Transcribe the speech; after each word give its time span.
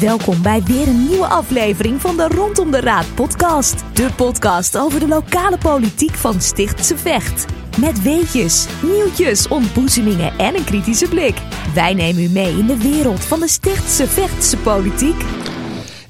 Welkom 0.00 0.42
bij 0.42 0.62
weer 0.62 0.88
een 0.88 1.08
nieuwe 1.08 1.26
aflevering 1.26 2.00
van 2.00 2.16
de 2.16 2.28
Rondom 2.28 2.70
de 2.70 2.80
Raad 2.80 3.14
podcast. 3.14 3.84
De 3.92 4.08
podcast 4.16 4.78
over 4.78 5.00
de 5.00 5.08
lokale 5.08 5.58
politiek 5.58 6.14
van 6.14 6.40
Stichtse 6.40 6.96
Vecht. 6.96 7.46
Met 7.80 8.02
weetjes, 8.02 8.66
nieuwtjes, 8.82 9.48
ontboezemingen 9.48 10.38
en 10.38 10.54
een 10.54 10.64
kritische 10.64 11.08
blik. 11.08 11.42
Wij 11.74 11.94
nemen 11.94 12.22
u 12.22 12.28
mee 12.28 12.58
in 12.58 12.66
de 12.66 12.76
wereld 12.76 13.20
van 13.20 13.40
de 13.40 13.48
Stichtse 13.48 14.06
Vechtse 14.06 14.56
politiek. 14.56 15.24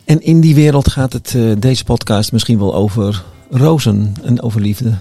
En 0.05 0.23
in 0.23 0.41
die 0.41 0.55
wereld 0.55 0.89
gaat 0.89 1.13
het 1.13 1.33
uh, 1.37 1.57
deze 1.59 1.85
podcast 1.85 2.33
misschien 2.33 2.59
wel 2.59 2.75
over 2.75 3.25
rozen 3.51 4.15
en 4.23 4.43
over 4.43 4.61
liefde. 4.61 4.99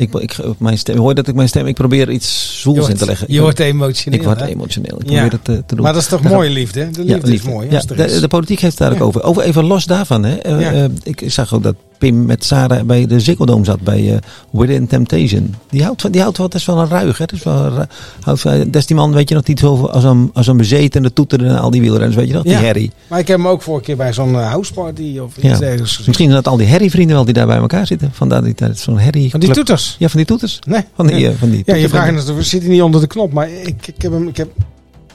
Ik, 0.00 0.14
ik, 0.14 0.38
op 0.44 0.60
mijn 0.60 0.78
stem, 0.78 0.96
hoor 0.96 1.14
dat 1.14 1.28
ik 1.28 1.34
mijn 1.34 1.48
stem, 1.48 1.66
ik 1.66 1.74
probeer 1.74 2.10
iets 2.10 2.60
zoels 2.60 2.88
in 2.88 2.96
te 2.96 3.04
leggen. 3.04 3.26
Je 3.30 3.40
wordt 3.40 3.58
emotioneel. 3.58 4.18
Ik 4.18 4.24
word 4.24 4.40
hè? 4.40 4.46
emotioneel. 4.46 4.98
Ik 4.98 5.06
probeer 5.06 5.22
het 5.22 5.48
uh, 5.48 5.56
te 5.56 5.74
doen. 5.74 5.82
Maar 5.82 5.92
dat 5.92 6.02
is 6.02 6.08
toch 6.08 6.20
Dan 6.20 6.32
mooie 6.32 6.50
liefde? 6.50 6.90
De 6.90 7.04
Ja, 7.06 7.14
liefde 7.14 7.32
is 7.32 7.42
mooi. 7.42 7.70
Ja, 7.70 7.80
de, 7.80 8.20
de 8.20 8.28
politiek 8.28 8.60
heeft 8.60 8.78
het 8.78 8.88
daar 8.88 9.00
ook 9.00 9.06
over. 9.06 9.22
Over 9.22 9.42
even 9.42 9.64
los 9.64 9.84
daarvan. 9.84 10.24
Hè. 10.24 10.36
Eh, 10.36 10.84
eh, 10.84 10.90
ik 11.02 11.22
zag 11.26 11.54
ook 11.54 11.62
dat 11.62 11.74
Pim 12.00 12.26
met 12.26 12.44
Sarah 12.44 12.82
bij 12.84 13.06
de 13.06 13.36
Dome 13.44 13.64
zat 13.64 13.80
bij 13.80 14.12
eh, 14.12 14.18
Within 14.50 14.86
Temptation. 14.86 15.54
Die 15.70 15.82
houdt, 15.84 16.12
die 16.12 16.20
houdt 16.20 16.38
wel, 16.38 16.48
dat 16.48 16.60
is 16.60 16.66
wel 16.66 16.78
een 16.78 16.88
ruig. 16.88 17.18
Hè. 17.18 17.24
Dat, 17.24 17.38
is 17.38 17.42
wel, 17.42 17.54
een 17.64 17.86
houdt, 18.20 18.42
dat 18.44 18.76
is 18.76 18.86
die 18.86 18.96
man, 18.96 19.12
weet 19.12 19.28
je 19.28 19.34
nog, 19.34 19.44
die 19.44 19.58
zo 19.58 19.84
als 19.86 20.04
een, 20.04 20.30
als 20.34 20.46
een 20.46 20.56
bezetende 20.56 21.12
toeter 21.12 21.44
en 21.46 21.58
al 21.58 21.70
die 21.70 21.80
wielrenners, 21.80 22.16
weet 22.16 22.28
je 22.28 22.34
nog? 22.34 22.42
Die 22.42 22.52
herrie. 22.54 22.90
Maar 23.08 23.18
ik 23.18 23.28
heb 23.28 23.36
hem 23.36 23.48
ook 23.48 23.62
vorige 23.62 23.84
keer 23.84 23.96
bij 23.96 24.12
zo'n 24.12 24.34
eh, 24.34 24.48
houseparty 24.48 25.18
of 25.18 25.36
iets 25.36 25.58
dergelijks 25.58 25.90
gezien. 25.90 26.04
Misschien 26.06 26.30
dat 26.30 26.48
al 26.48 26.56
die 26.56 26.66
herrievrienden 26.66 27.16
wel 27.16 27.24
die 27.24 27.34
daar 27.34 27.46
bij 27.46 27.56
elkaar 27.56 27.86
zitten. 27.86 28.10
Vandaar 28.12 28.42
die, 28.44 28.54
dat 28.54 28.78
zo'n 28.78 28.98
herrie. 28.98 29.30
Van 29.30 29.40
die 29.40 29.50
toeters? 29.50 29.96
Ja, 29.98 30.08
van 30.08 30.16
die 30.16 30.26
toeters. 30.26 30.58
Nee. 30.66 30.82
Van 30.94 31.06
die, 31.06 31.16
nee. 31.16 31.28
eh, 31.28 31.34
van 31.38 31.50
die 31.50 31.62
Ja, 31.66 31.74
je 31.74 31.88
vraagt 31.88 31.90
toetervrienden. 31.90 32.14
natuurlijk, 32.20 32.48
zit 32.48 32.60
hij 32.62 32.70
niet 32.70 32.82
onder 32.82 33.00
de 33.00 33.06
knop? 33.06 33.32
Maar 33.32 33.50
ik, 33.50 33.86
ik 33.86 34.02
heb 34.02 34.12
hem... 34.12 34.28
Ik 34.28 34.36
heb, 34.36 34.48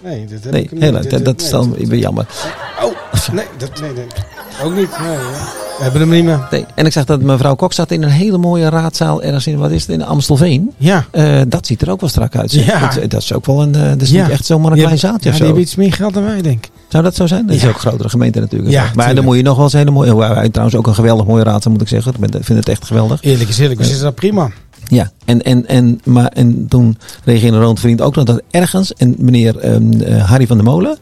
nee, 0.03 0.25
dit 0.25 0.43
heb 0.43 0.53
Nee, 0.53 0.63
ik 0.63 0.71
niet. 0.71 0.81
Dit- 0.81 1.09
Dat, 1.09 1.25
dat 1.25 1.41
is 1.41 1.49
dan 1.49 1.73
weer 1.73 1.99
jammer. 1.99 2.25
Oh, 2.83 2.91
nee, 3.33 3.45
dat, 3.57 3.81
nee, 3.81 3.91
nee. 3.93 4.05
Ook 4.63 4.75
niet. 4.75 4.99
Nee, 4.99 5.11
ja. 5.11 5.63
We 5.77 5.83
hebben 5.83 6.01
hem 6.01 6.09
niet 6.09 6.23
meer. 6.23 6.47
Nee. 6.51 6.65
En 6.75 6.85
ik 6.85 6.91
zag 6.91 7.05
dat 7.05 7.21
mevrouw 7.21 7.55
Kok 7.55 7.73
zat 7.73 7.91
in 7.91 8.03
een 8.03 8.09
hele 8.09 8.37
mooie 8.37 8.69
raadzaal 8.69 9.21
ergens 9.21 9.47
in, 9.47 9.57
wat 9.57 9.71
is 9.71 9.81
het, 9.81 9.89
in 9.91 10.05
Amstelveen. 10.05 10.71
Ja. 10.77 11.05
Eh, 11.11 11.41
dat 11.47 11.65
ziet 11.67 11.81
er 11.81 11.91
ook 11.91 11.99
wel 11.99 12.09
strak 12.09 12.35
uit. 12.35 12.51
zeg. 12.51 12.65
Ja. 12.65 12.79
Dat, 12.79 13.09
dat 13.09 13.21
is 13.21 13.33
ook 13.33 13.45
wel 13.45 13.61
een, 13.61 13.75
eh, 13.75 13.89
dat 13.89 14.01
is 14.01 14.09
Ja. 14.09 14.21
niet 14.23 14.31
echt 14.31 14.45
zomaar 14.45 14.71
een 14.71 14.77
klein 14.77 14.97
ja, 14.99 15.13
of 15.13 15.19
die 15.19 15.31
hebben 15.31 15.61
iets 15.61 15.75
meer 15.75 15.93
geld 15.93 16.13
dan 16.13 16.23
wij, 16.23 16.41
denk 16.41 16.65
ik. 16.65 16.71
Zou 16.87 17.03
dat 17.03 17.15
zo 17.15 17.27
zijn? 17.27 17.45
Dat 17.47 17.55
is 17.55 17.65
ook 17.65 17.73
een 17.73 17.79
grotere 17.79 18.09
gemeente 18.09 18.39
natuurlijk. 18.39 18.71
Ja, 18.71 18.81
maar 18.81 18.91
tuurlijk. 18.91 19.15
dan 19.15 19.25
moet 19.25 19.35
je 19.35 19.41
nog 19.43 19.55
wel 19.55 19.63
eens 19.63 19.73
een 19.73 19.79
hele 19.79 19.91
mooie... 19.91 20.15
Wij 20.15 20.33
wij 20.33 20.49
trouwens 20.49 20.77
ook 20.77 20.87
een 20.87 20.95
geweldig 20.95 21.25
mooie 21.25 21.43
raadzaal 21.43 21.71
moet 21.71 21.81
ik 21.81 21.87
zeggen. 21.87 22.13
Ik 22.13 22.45
vind 22.45 22.59
het 22.59 22.69
echt 22.69 22.85
geweldig. 22.85 23.21
Eerlijk 23.21 23.49
is 23.49 23.57
eerlijk, 23.57 23.79
we 23.79 23.85
zitten 23.85 24.03
daar 24.03 24.13
prima. 24.13 24.49
Ja, 24.87 25.11
en, 25.25 25.41
en, 25.41 25.67
en, 25.67 25.99
maar, 26.03 26.27
en 26.27 26.65
toen 26.69 26.97
reageerde 27.23 27.57
Roland 27.57 27.79
Vriend 27.79 28.01
ook 28.01 28.15
nog 28.15 28.25
dat 28.25 28.41
ergens... 28.51 28.93
En 28.93 29.15
meneer 29.17 29.57
ehm, 29.57 30.01
eh, 30.01 30.23
Harry 30.29 30.47
van 30.47 30.57
der 30.57 30.65
Molen, 30.65 30.97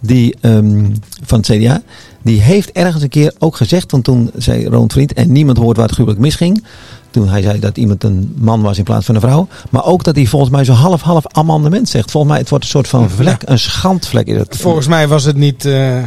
die, 0.00 0.36
ehm, 0.40 0.86
van 1.24 1.38
het 1.38 1.46
CDA... 1.46 1.82
Die 2.22 2.40
heeft 2.40 2.72
ergens 2.72 3.02
een 3.02 3.08
keer 3.08 3.34
ook 3.38 3.56
gezegd, 3.56 3.90
want 3.90 4.04
toen 4.04 4.30
zei 4.36 4.64
Roland 4.64 4.92
Vriend... 4.92 5.12
en 5.12 5.32
niemand 5.32 5.58
hoort 5.58 5.76
waar 5.76 5.86
het 5.86 5.94
gruwelijk 5.94 6.22
misging... 6.22 6.64
Toen 7.12 7.28
hij 7.28 7.42
zei 7.42 7.58
dat 7.58 7.76
iemand 7.76 8.04
een 8.04 8.34
man 8.38 8.62
was 8.62 8.78
in 8.78 8.84
plaats 8.84 9.06
van 9.06 9.14
een 9.14 9.20
vrouw. 9.20 9.48
Maar 9.70 9.84
ook 9.84 10.04
dat 10.04 10.16
hij 10.16 10.26
volgens 10.26 10.50
mij 10.50 10.64
zo 10.64 10.72
half-half 10.72 11.26
amendement 11.26 11.88
zegt. 11.88 12.10
Volgens 12.10 12.32
mij 12.32 12.40
het 12.40 12.50
wordt 12.50 12.64
een 12.64 12.70
soort 12.70 12.88
van 12.88 13.10
vlek, 13.10 13.42
een 13.44 13.58
schandvlek 13.58 14.26
is 14.26 14.38
het. 14.38 14.56
Volgens 14.56 14.86
mij 14.86 15.08
was 15.08 15.24
het 15.24 15.36
niet, 15.36 15.64
eh, 15.64 15.98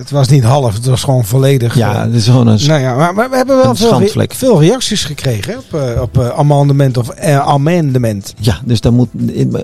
het 0.00 0.10
was 0.10 0.28
niet 0.28 0.44
half, 0.44 0.74
het 0.74 0.86
was 0.86 1.02
gewoon 1.02 1.24
volledig. 1.24 1.74
Ja, 1.76 1.94
eh, 1.94 2.00
het 2.00 2.14
is 2.14 2.24
gewoon 2.24 2.46
een 2.46 2.66
Nou 2.66 2.80
ja, 2.80 2.94
maar, 2.94 3.14
maar 3.14 3.30
we 3.30 3.36
hebben 3.36 3.56
wel 3.56 3.74
veel, 3.74 4.00
re- 4.00 4.26
veel 4.28 4.60
reacties 4.60 5.04
gekregen 5.04 5.58
op, 5.58 5.80
eh, 5.80 6.02
op 6.02 6.18
eh, 6.18 6.28
amendement 6.28 6.96
of 6.96 7.16
amendement. 7.20 8.34
Ja, 8.38 8.60
dus 8.64 8.80
daar 8.80 8.92
moet. 8.92 9.08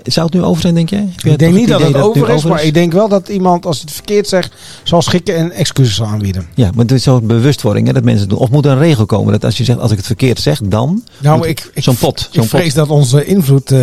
Zou 0.03 0.25
het 0.25 0.35
nu 0.35 0.43
over 0.43 0.61
zijn, 0.61 0.75
denk 0.75 0.89
jij? 0.89 1.09
Jij 1.17 1.33
Ik 1.33 1.39
denk 1.39 1.53
niet 1.53 1.67
dat 1.67 1.79
idee 1.79 1.93
het 1.93 1.97
nu 1.97 2.09
over 2.09 2.29
is, 2.29 2.43
maar 2.43 2.63
ik 2.63 2.73
denk 2.73 2.93
wel 2.93 3.07
dat 3.07 3.27
iemand 3.27 3.65
als 3.65 3.81
het 3.81 3.91
verkeerd 3.91 4.27
zegt, 4.27 4.53
zal 4.83 5.01
schikken 5.01 5.35
en 5.35 5.51
excuses 5.51 6.01
aanbieden. 6.01 6.47
Ja, 6.53 6.69
maar 6.75 6.85
het 6.85 6.91
is 6.93 7.03
zo'n 7.03 7.27
bewustwording 7.27 7.87
hè, 7.87 7.93
dat 7.93 8.03
mensen 8.03 8.21
het 8.21 8.29
doen. 8.29 8.39
Of 8.39 8.49
moet 8.49 8.65
er 8.65 8.71
een 8.71 8.77
regel 8.77 9.05
komen 9.05 9.31
dat 9.31 9.45
als 9.45 9.57
je 9.57 9.63
zegt, 9.63 9.79
als 9.79 9.91
ik 9.91 9.97
het 9.97 10.05
verkeerd 10.05 10.39
zeg, 10.39 10.61
dan. 10.63 11.03
Nou, 11.19 11.47
ik, 11.47 11.69
ik, 11.73 11.83
zo'n 11.83 11.97
pot. 11.97 12.29
ik 12.31 12.39
pot. 12.39 12.49
vrees 12.49 12.73
dat 12.73 12.89
onze 12.89 13.25
invloed 13.25 13.73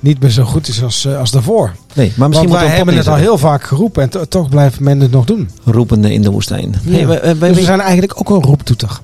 niet 0.00 0.20
meer 0.20 0.30
zo 0.30 0.44
goed 0.44 0.68
is 0.68 0.82
als, 0.82 1.08
als 1.08 1.30
daarvoor. 1.30 1.72
Nee, 1.96 2.12
maar 2.16 2.28
misschien 2.28 2.48
Want 2.50 2.60
wij 2.62 2.70
hebben 2.76 2.96
het 2.96 3.08
al 3.08 3.14
heel 3.14 3.38
vaak 3.38 3.64
geroepen 3.64 4.02
en 4.02 4.08
to- 4.08 4.24
toch 4.24 4.48
blijft 4.48 4.80
men 4.80 5.00
het 5.00 5.10
nog 5.10 5.24
doen. 5.24 5.50
Roepende 5.64 6.12
in 6.12 6.22
de 6.22 6.30
woestijn. 6.30 6.74
Ja. 6.84 7.06
we- 7.06 7.36
Dus 7.38 7.56
we 7.56 7.62
zijn 7.62 7.80
eigenlijk 7.80 8.20
ook 8.20 8.30
een 8.30 8.42
roeptoeter. 8.42 9.00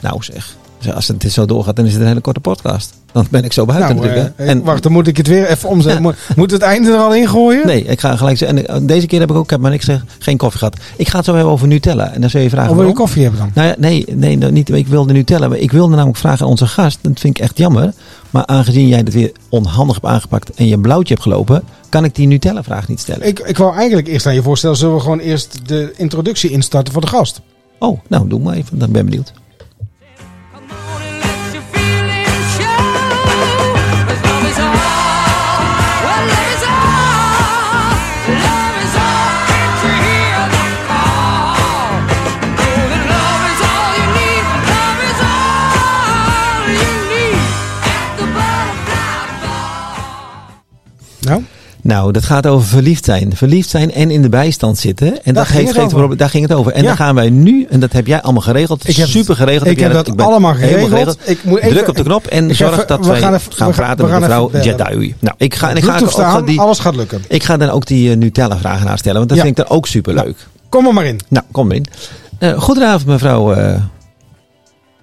Nou 0.00 0.22
zeg, 0.24 0.56
als 0.94 1.08
het 1.08 1.20
dit 1.20 1.32
zo 1.32 1.46
doorgaat, 1.46 1.76
dan 1.76 1.84
is 1.84 1.92
het 1.92 2.00
een 2.02 2.08
hele 2.08 2.20
korte 2.20 2.40
podcast. 2.40 2.94
Dan 3.12 3.26
ben 3.30 3.44
ik 3.44 3.52
zo 3.52 3.64
buiten 3.64 3.96
Nou, 3.96 4.06
natuurlijk. 4.06 4.32
eh, 4.36 4.44
hè. 4.44 4.50
En, 4.50 4.62
wacht, 4.62 4.82
dan 4.82 4.92
moet 4.92 5.06
ik 5.06 5.16
het 5.16 5.26
weer 5.26 5.46
even 5.48 5.68
omzetten. 5.68 6.02
Ja. 6.02 6.14
Moet, 6.36 6.50
het 6.50 6.62
einde 6.62 6.90
er 6.90 6.98
al 6.98 7.14
in 7.14 7.28
gooien? 7.28 7.66
Nee, 7.66 7.84
ik 7.84 8.00
ga 8.00 8.16
gelijk 8.16 8.38
zeggen. 8.38 8.58
En 8.58 8.66
eh, 8.66 8.80
deze 8.82 9.06
keer 9.06 9.20
heb 9.20 9.30
ik 9.30 9.36
ook, 9.36 9.50
heb 9.50 9.60
maar 9.60 9.70
niks 9.70 9.84
gezegd, 9.84 10.04
geen 10.18 10.36
koffie 10.36 10.58
gehad. 10.58 10.76
Ik 10.96 11.08
ga 11.08 11.16
het 11.16 11.24
zo 11.24 11.34
hebben 11.34 11.52
over 11.52 11.66
Nutella. 11.66 12.12
En 12.12 12.20
dan 12.20 12.30
zul 12.30 12.40
je 12.40 12.50
vragen. 12.50 12.70
Of 12.70 12.76
wil 12.76 12.86
je 12.86 12.92
koffie 12.92 13.22
hebben 13.22 13.40
dan? 13.40 13.50
Nou 13.54 13.68
ja, 13.68 13.74
nee, 13.78 14.04
nee 14.14 14.38
nou, 14.38 14.52
niet, 14.52 14.70
ik 14.70 14.86
wilde 14.86 15.12
Nutella. 15.12 15.48
Maar 15.48 15.58
ik 15.58 15.72
wilde 15.72 15.94
namelijk 15.94 16.18
vragen 16.18 16.44
aan 16.44 16.50
onze 16.50 16.66
gast. 16.66 16.98
Dat 17.00 17.20
vind 17.20 17.36
ik 17.36 17.42
echt 17.42 17.58
jammer. 17.58 17.92
Maar 18.30 18.46
aangezien 18.46 18.88
jij 18.88 18.98
het 18.98 19.12
weer 19.12 19.32
onhandig 19.48 19.94
hebt 19.94 20.06
aangepakt 20.06 20.50
en 20.54 20.66
je 20.66 20.74
een 20.74 20.80
blauwtje 20.80 21.14
hebt 21.14 21.26
gelopen, 21.26 21.62
kan 21.88 22.04
ik 22.04 22.14
die 22.14 22.26
Nutella-vraag 22.26 22.88
niet 22.88 23.00
stellen. 23.00 23.26
Ik, 23.26 23.38
ik 23.38 23.56
wou 23.56 23.76
eigenlijk 23.76 24.08
eerst 24.08 24.26
aan 24.26 24.34
je 24.34 24.42
voorstellen, 24.42 24.76
zullen 24.76 24.94
we 24.94 25.00
gewoon 25.00 25.18
eerst 25.18 25.68
de 25.68 25.92
introductie 25.96 26.50
instarten 26.50 26.92
voor 26.92 27.02
de 27.02 27.08
gast? 27.08 27.40
Oh, 27.78 28.00
nou, 28.08 28.28
doe 28.28 28.40
maar 28.40 28.54
even. 28.54 28.78
Dan 28.78 28.92
ben 28.92 29.00
ik 29.00 29.06
benieuwd. 29.06 29.32
Nou? 51.84 52.00
Nou, 52.00 52.12
dat 52.12 52.24
gaat 52.24 52.46
over 52.46 52.68
verliefd 52.68 53.04
zijn. 53.04 53.36
Verliefd 53.36 53.68
zijn 53.68 53.92
en 53.92 54.10
in 54.10 54.22
de 54.22 54.28
bijstand 54.28 54.78
zitten. 54.78 55.06
En 55.06 55.20
Daar 55.24 55.34
dat 55.34 55.46
ging 55.46 55.64
heeft 55.66 55.76
het 55.76 55.88
probleem- 55.88 56.16
daar 56.16 56.28
ging 56.30 56.48
het 56.48 56.58
over. 56.58 56.72
En 56.72 56.82
Ja. 56.82 56.86
dan 56.88 56.96
gaan 56.96 57.14
wij 57.14 57.30
nu, 57.30 57.66
en 57.70 57.80
dat 57.80 57.92
heb 57.92 58.06
jij 58.06 58.22
allemaal 58.22 58.42
geregeld. 58.42 58.88
Ik 58.88 58.96
heb- 58.96 59.08
super 59.08 59.36
geregeld. 59.36 59.68
ik 59.68 59.80
heb 59.80 59.92
dat 59.92 60.16
ben 60.16 60.26
allemaal 60.26 60.54
geregeld. 60.54 61.18
Ik 61.24 61.44
moet 61.44 61.58
even- 61.58 61.70
Druk 61.70 61.88
op 61.88 61.96
de 61.96 62.02
knop 62.02 62.26
en 62.26 62.54
zorg 62.54 62.72
even- 62.72 62.86
dat 62.86 63.00
we 63.00 63.06
wij 63.10 63.20
gaan 63.20 63.34
even- 63.34 63.70
praten 63.70 64.08
met 64.08 64.20
mevrouw. 64.20 64.50
Jedi. 64.62 65.14
Nou, 65.18 65.34
ik 65.36 65.54
ga, 65.54 65.70
en 65.70 65.76
ik 65.76 65.84
ga, 65.84 65.98
ook, 66.00 66.10
staan, 66.10 66.44
die, 66.44 66.60
alles 66.60 66.78
gaat 66.78 66.96
lukken. 66.96 67.24
ik 67.28 67.42
ga 67.44 67.56
dan 67.56 67.68
ook 67.70 67.86
die 67.86 68.10
eh, 68.10 68.16
Nutella-vragen 68.16 68.88
aanstellen. 68.88 69.16
Want 69.18 69.28
dat 69.28 69.38
Ja. 69.38 69.44
vind 69.44 69.58
ik 69.58 69.66
dan 69.66 69.76
ook 69.76 69.86
super 69.86 70.14
leuk. 70.14 70.36
Kom 70.68 70.86
er 70.86 70.94
maar 70.94 71.04
in. 71.06 71.20
Nou, 71.28 71.44
kom 71.50 71.70
in. 71.72 71.86
Eh 72.38 72.60
goedenavond, 72.60 73.06
mevrouw. 73.06 73.52
eh, 73.52 73.74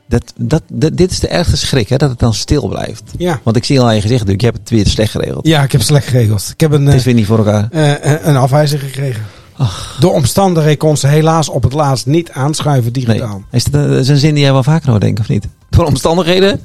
dat, 0.09 0.33
dat, 0.37 0.61
dat- 0.71 0.97
dit 0.97 1.11
is 1.11 1.19
de 1.19 1.27
ergste 1.27 1.57
schrik, 1.57 1.89
hè, 1.89 1.97
dat 1.97 2.09
het 2.09 2.19
dan 2.19 2.33
stil 2.33 2.67
blijft. 2.67 3.03
Ja. 3.17 3.39
Want 3.43 3.55
ik 3.55 3.63
zie 3.63 3.79
al 3.79 3.85
aan 3.87 3.95
je 3.95 4.01
gezicht 4.01 4.19
natuurlijk, 4.25 4.41
je 4.41 4.47
hebt 4.47 4.59
het 4.59 4.69
weer 4.69 4.87
slecht 4.87 5.11
geregeld. 5.11 5.47
Ja, 5.47 5.63
ik 5.63 5.71
heb 5.71 5.81
slecht 5.81 6.07
geregeld. 6.07 6.49
Ik 6.53 6.59
heb 6.59 6.71
een, 6.71 6.85
Het 6.85 6.95
is 6.95 7.03
weer 7.03 7.13
niet 7.13 7.25
voor 7.25 7.37
elkaar. 7.37 7.67
eh, 7.71 8.13
eh, 8.13 8.19
een 8.25 8.35
afwijzing 8.37 8.81
gekregen. 8.81 9.25
Ach. 9.57 9.97
Door 9.99 10.13
omstandigheden 10.13 10.77
kon 10.77 10.97
ze 10.97 11.07
helaas 11.07 11.49
op 11.49 11.63
het 11.63 11.73
laatst 11.73 12.05
niet 12.05 12.31
aanschuiven 12.31 12.91
Nee. 12.93 13.05
digitaal. 13.05 13.43
Is 13.51 13.63
dat, 13.63 13.83
een- 13.83 13.91
is 13.97 14.07
een 14.07 14.17
zin 14.17 14.33
die 14.33 14.43
jij 14.43 14.51
wel 14.53 14.63
vaker 14.63 14.89
hoort, 14.89 15.01
denk 15.01 15.13
ik, 15.17 15.23
of 15.23 15.29
niet? 15.29 15.47
Door 15.69 15.85
omstandigheden? 15.85 16.59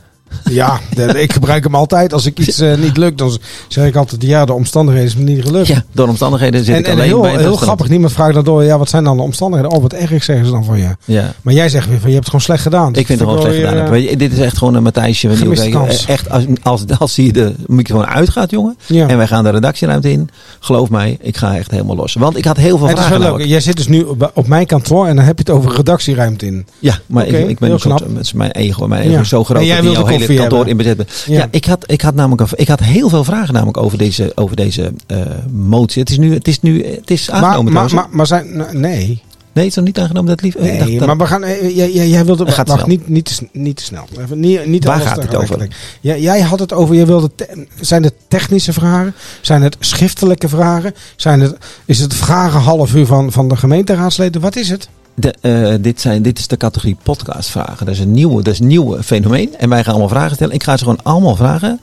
Ja, 0.50 0.81
ik 1.15 1.33
gebruik 1.33 1.65
hem 1.65 1.75
altijd. 1.75 2.12
Als 2.12 2.27
ik 2.27 2.39
iets 2.39 2.59
eh, 2.61 2.75
niet 2.77 2.97
lukt, 2.97 3.19
dan 3.19 3.39
zeg 3.69 3.87
ik 3.87 3.97
altijd... 3.97 4.22
Ja, 4.22 4.45
de 4.45 4.53
omstandigheden 4.53 5.09
is 5.09 5.17
me 5.17 5.22
niet 5.25 5.43
gelukt. 5.45 5.67
Ja, 5.67 5.84
door 5.93 6.09
omstandigheden 6.09 6.65
zit 6.65 6.75
en 6.75 6.81
ik 6.81 6.87
en 6.87 6.93
alleen 6.93 7.06
heel, 7.06 7.21
bij 7.21 7.37
heel 7.39 7.56
grappig, 7.56 7.89
niemand 7.89 8.12
vraagt 8.12 8.34
dan 8.34 8.45
door... 8.45 8.65
Ja, 8.65 8.78
wat 8.78 8.89
zijn 8.89 9.05
dan 9.05 9.17
de 9.17 9.22
omstandigheden? 9.22 9.77
Oh, 9.77 9.83
wat 9.83 9.93
erg 9.93 10.25
zeggen 10.25 10.47
ze 10.47 10.53
dan 10.53 10.65
van 10.65 10.78
je. 10.78 10.89
Ja. 11.05 11.33
Maar 11.43 11.55
jij 11.55 11.69
zegt 11.69 11.89
weer 11.89 12.00
van, 12.00 12.09
je 12.09 12.15
hebt 12.15 12.27
het 12.27 12.27
gewoon 12.27 12.41
slecht 12.41 12.62
gedaan. 12.62 12.93
Dus 12.93 13.00
Ik 13.00 13.06
vind 13.06 13.19
het 13.21 13.28
gewoon 13.28 13.45
slecht 13.45 13.69
gedaan. 13.69 13.91
Weet 13.91 14.11
je, 14.11 14.17
dit 14.17 14.33
is 14.33 14.39
echt 14.39 14.59
gewoon 14.59 14.75
een 14.75 14.83
Matthijsje. 14.83 15.28
Nieuwkerk. 15.28 15.71
kans. 15.71 16.06
Echt, 16.06 16.31
als, 16.31 16.45
als, 16.62 16.84
als 16.99 17.16
hier 17.16 17.33
de 17.33 17.55
microfoon 17.66 18.06
uitgaat, 18.06 18.51
jongen. 18.51 18.77
eh, 18.89 18.97
Ja. 18.97 19.09
En 19.09 19.16
wij 19.16 19.27
gaan 19.27 19.45
de 19.45 19.51
redactieruimte 19.51 20.11
in. 20.11 20.28
Geloof 20.61 20.91
mij, 20.91 21.19
ik 21.21 21.37
ga 21.37 21.56
echt 21.56 21.71
helemaal 21.71 21.97
los. 21.97 22.15
Want 22.15 22.37
ik 22.37 22.45
had 22.45 22.56
heel 22.56 22.78
veel 22.78 22.87
Het 22.87 22.99
is 22.99 23.05
vragen. 23.05 23.11
wel 23.11 23.19
leuk. 23.19 23.27
namelijk. 23.28 23.51
Jij 23.51 23.61
zit 23.61 23.77
dus 23.77 23.89
nu 23.89 24.03
op, 24.03 24.30
op 24.34 24.47
mijn 24.47 24.66
kantoor 24.66 25.07
en 25.07 25.16
dan 25.16 25.25
heb 25.25 25.39
je 25.39 25.45
het 25.47 25.59
over 25.60 25.77
redactieruimte 25.77 26.47
in. 26.47 26.66
Ja, 26.78 26.98
maar 27.07 27.27
ik, 27.27 27.48
ik 27.48 27.59
ben 27.59 27.69
heel 27.69 27.78
soort, 27.78 27.95
knap. 28.03 28.15
het 28.16 28.25
is 28.25 28.33
mijn 28.33 28.51
ego. 28.51 28.87
Mijn 28.87 29.03
ego 29.03 29.13
Ja. 29.13 29.21
is 29.21 29.28
zo 29.28 29.45
groot 29.45 29.59
En 29.60 29.66
jij 29.66 29.80
dat 29.80 30.09
hele 30.26 30.38
koffie 30.41 30.66
kantoor 30.66 30.66
hebben. 30.66 30.86
in 30.86 31.06
bezet 31.06 31.24
ben. 31.26 31.34
Ja. 31.34 31.41
Ja, 31.41 31.48
ik, 31.50 31.65
had, 31.65 31.91
ik, 31.91 32.00
had 32.00 32.15
namelijk 32.15 32.50
ik 32.53 32.68
had 32.68 32.80
heel 32.80 33.09
veel 33.09 33.24
vragen 33.24 33.54
namelijk 33.54 33.76
over 33.76 33.98
deze, 33.98 34.32
over 34.34 34.56
deze 34.56 34.92
eh, 35.06 35.18
motie. 35.53 36.00
Het 36.00 36.10
is 36.10 36.18
nu, 36.18 36.34
het 36.34 36.48
is 36.48 36.60
nu, 36.60 36.84
het 36.86 37.10
is 37.10 37.30
Maar, 37.30 37.42
aangenomen 37.42 37.72
maar, 37.72 37.88
hè? 37.88 37.94
maar, 37.94 38.06
maar 38.10 38.26
zijn... 38.26 38.56
Nee. 38.72 39.22
Nee, 39.53 39.65
het 39.65 39.72
is 39.72 39.78
nog 39.78 39.84
niet 39.88 39.98
aangenomen 39.98 40.28
dat 40.30 40.42
lief. 40.42 40.59
Nee, 40.59 40.78
dacht 40.78 40.98
dat- 40.98 41.06
maar 41.06 41.16
we 41.16 41.26
gaan. 41.26 41.42
eh, 41.42 41.76
Jij, 41.76 41.92
jij, 41.92 42.09
jij 42.09 42.24
wilde. 42.24 42.44
Het 42.44 42.54
gaat 42.54 42.68
wacht, 42.68 42.86
niet, 42.86 43.09
niet, 43.09 43.24
te, 43.24 43.48
niet 43.53 43.76
te 43.76 43.82
snel. 43.82 44.04
Even, 44.21 44.41
niet, 44.41 44.66
niet 44.66 44.84
Waar 44.84 45.00
gaat 45.00 45.22
het 45.22 45.34
over? 45.36 45.68
Jij, 46.00 46.21
jij 46.21 46.41
had 46.41 46.59
het 46.59 46.72
over. 46.72 46.94
Jij 46.94 47.06
wilde. 47.06 47.30
te- 47.34 47.66
zijn 47.80 48.03
het 48.03 48.15
technische 48.28 48.72
vragen? 48.72 49.15
Zijn 49.41 49.62
het 49.62 49.77
schriftelijke 49.80 50.48
vragen? 50.48 50.94
Zijn 51.16 51.41
het, 51.41 51.56
is 51.84 51.98
het 51.98 52.15
vragen 52.15 52.60
half 52.60 52.94
uur 52.94 53.06
van, 53.06 53.32
van 53.32 53.48
de 53.48 53.56
gemeenteraadsleden? 53.56 54.41
Wat 54.41 54.56
is 54.56 54.68
het? 54.70 54.88
De, 55.15 55.34
eh, 55.41 55.75
dit, 55.81 56.01
zijn, 56.01 56.22
dit 56.22 56.39
is 56.39 56.47
de 56.47 56.57
categorie 56.57 56.97
podcastvragen. 57.03 57.87
Dat 57.87 57.95
is 57.95 58.01
een 58.01 58.11
nieuwe, 58.11 58.43
dat 58.43 58.53
is 58.53 58.61
een 58.61 58.66
nieuwe 58.66 59.03
fenomeen. 59.03 59.57
En 59.57 59.69
wij 59.69 59.83
gaan 59.83 59.93
allemaal 59.93 60.09
vragen 60.09 60.34
stellen. 60.34 60.55
Ik 60.55 60.63
ga 60.63 60.77
ze 60.77 60.84
gewoon 60.84 61.03
allemaal 61.03 61.37
vragen. 61.37 61.81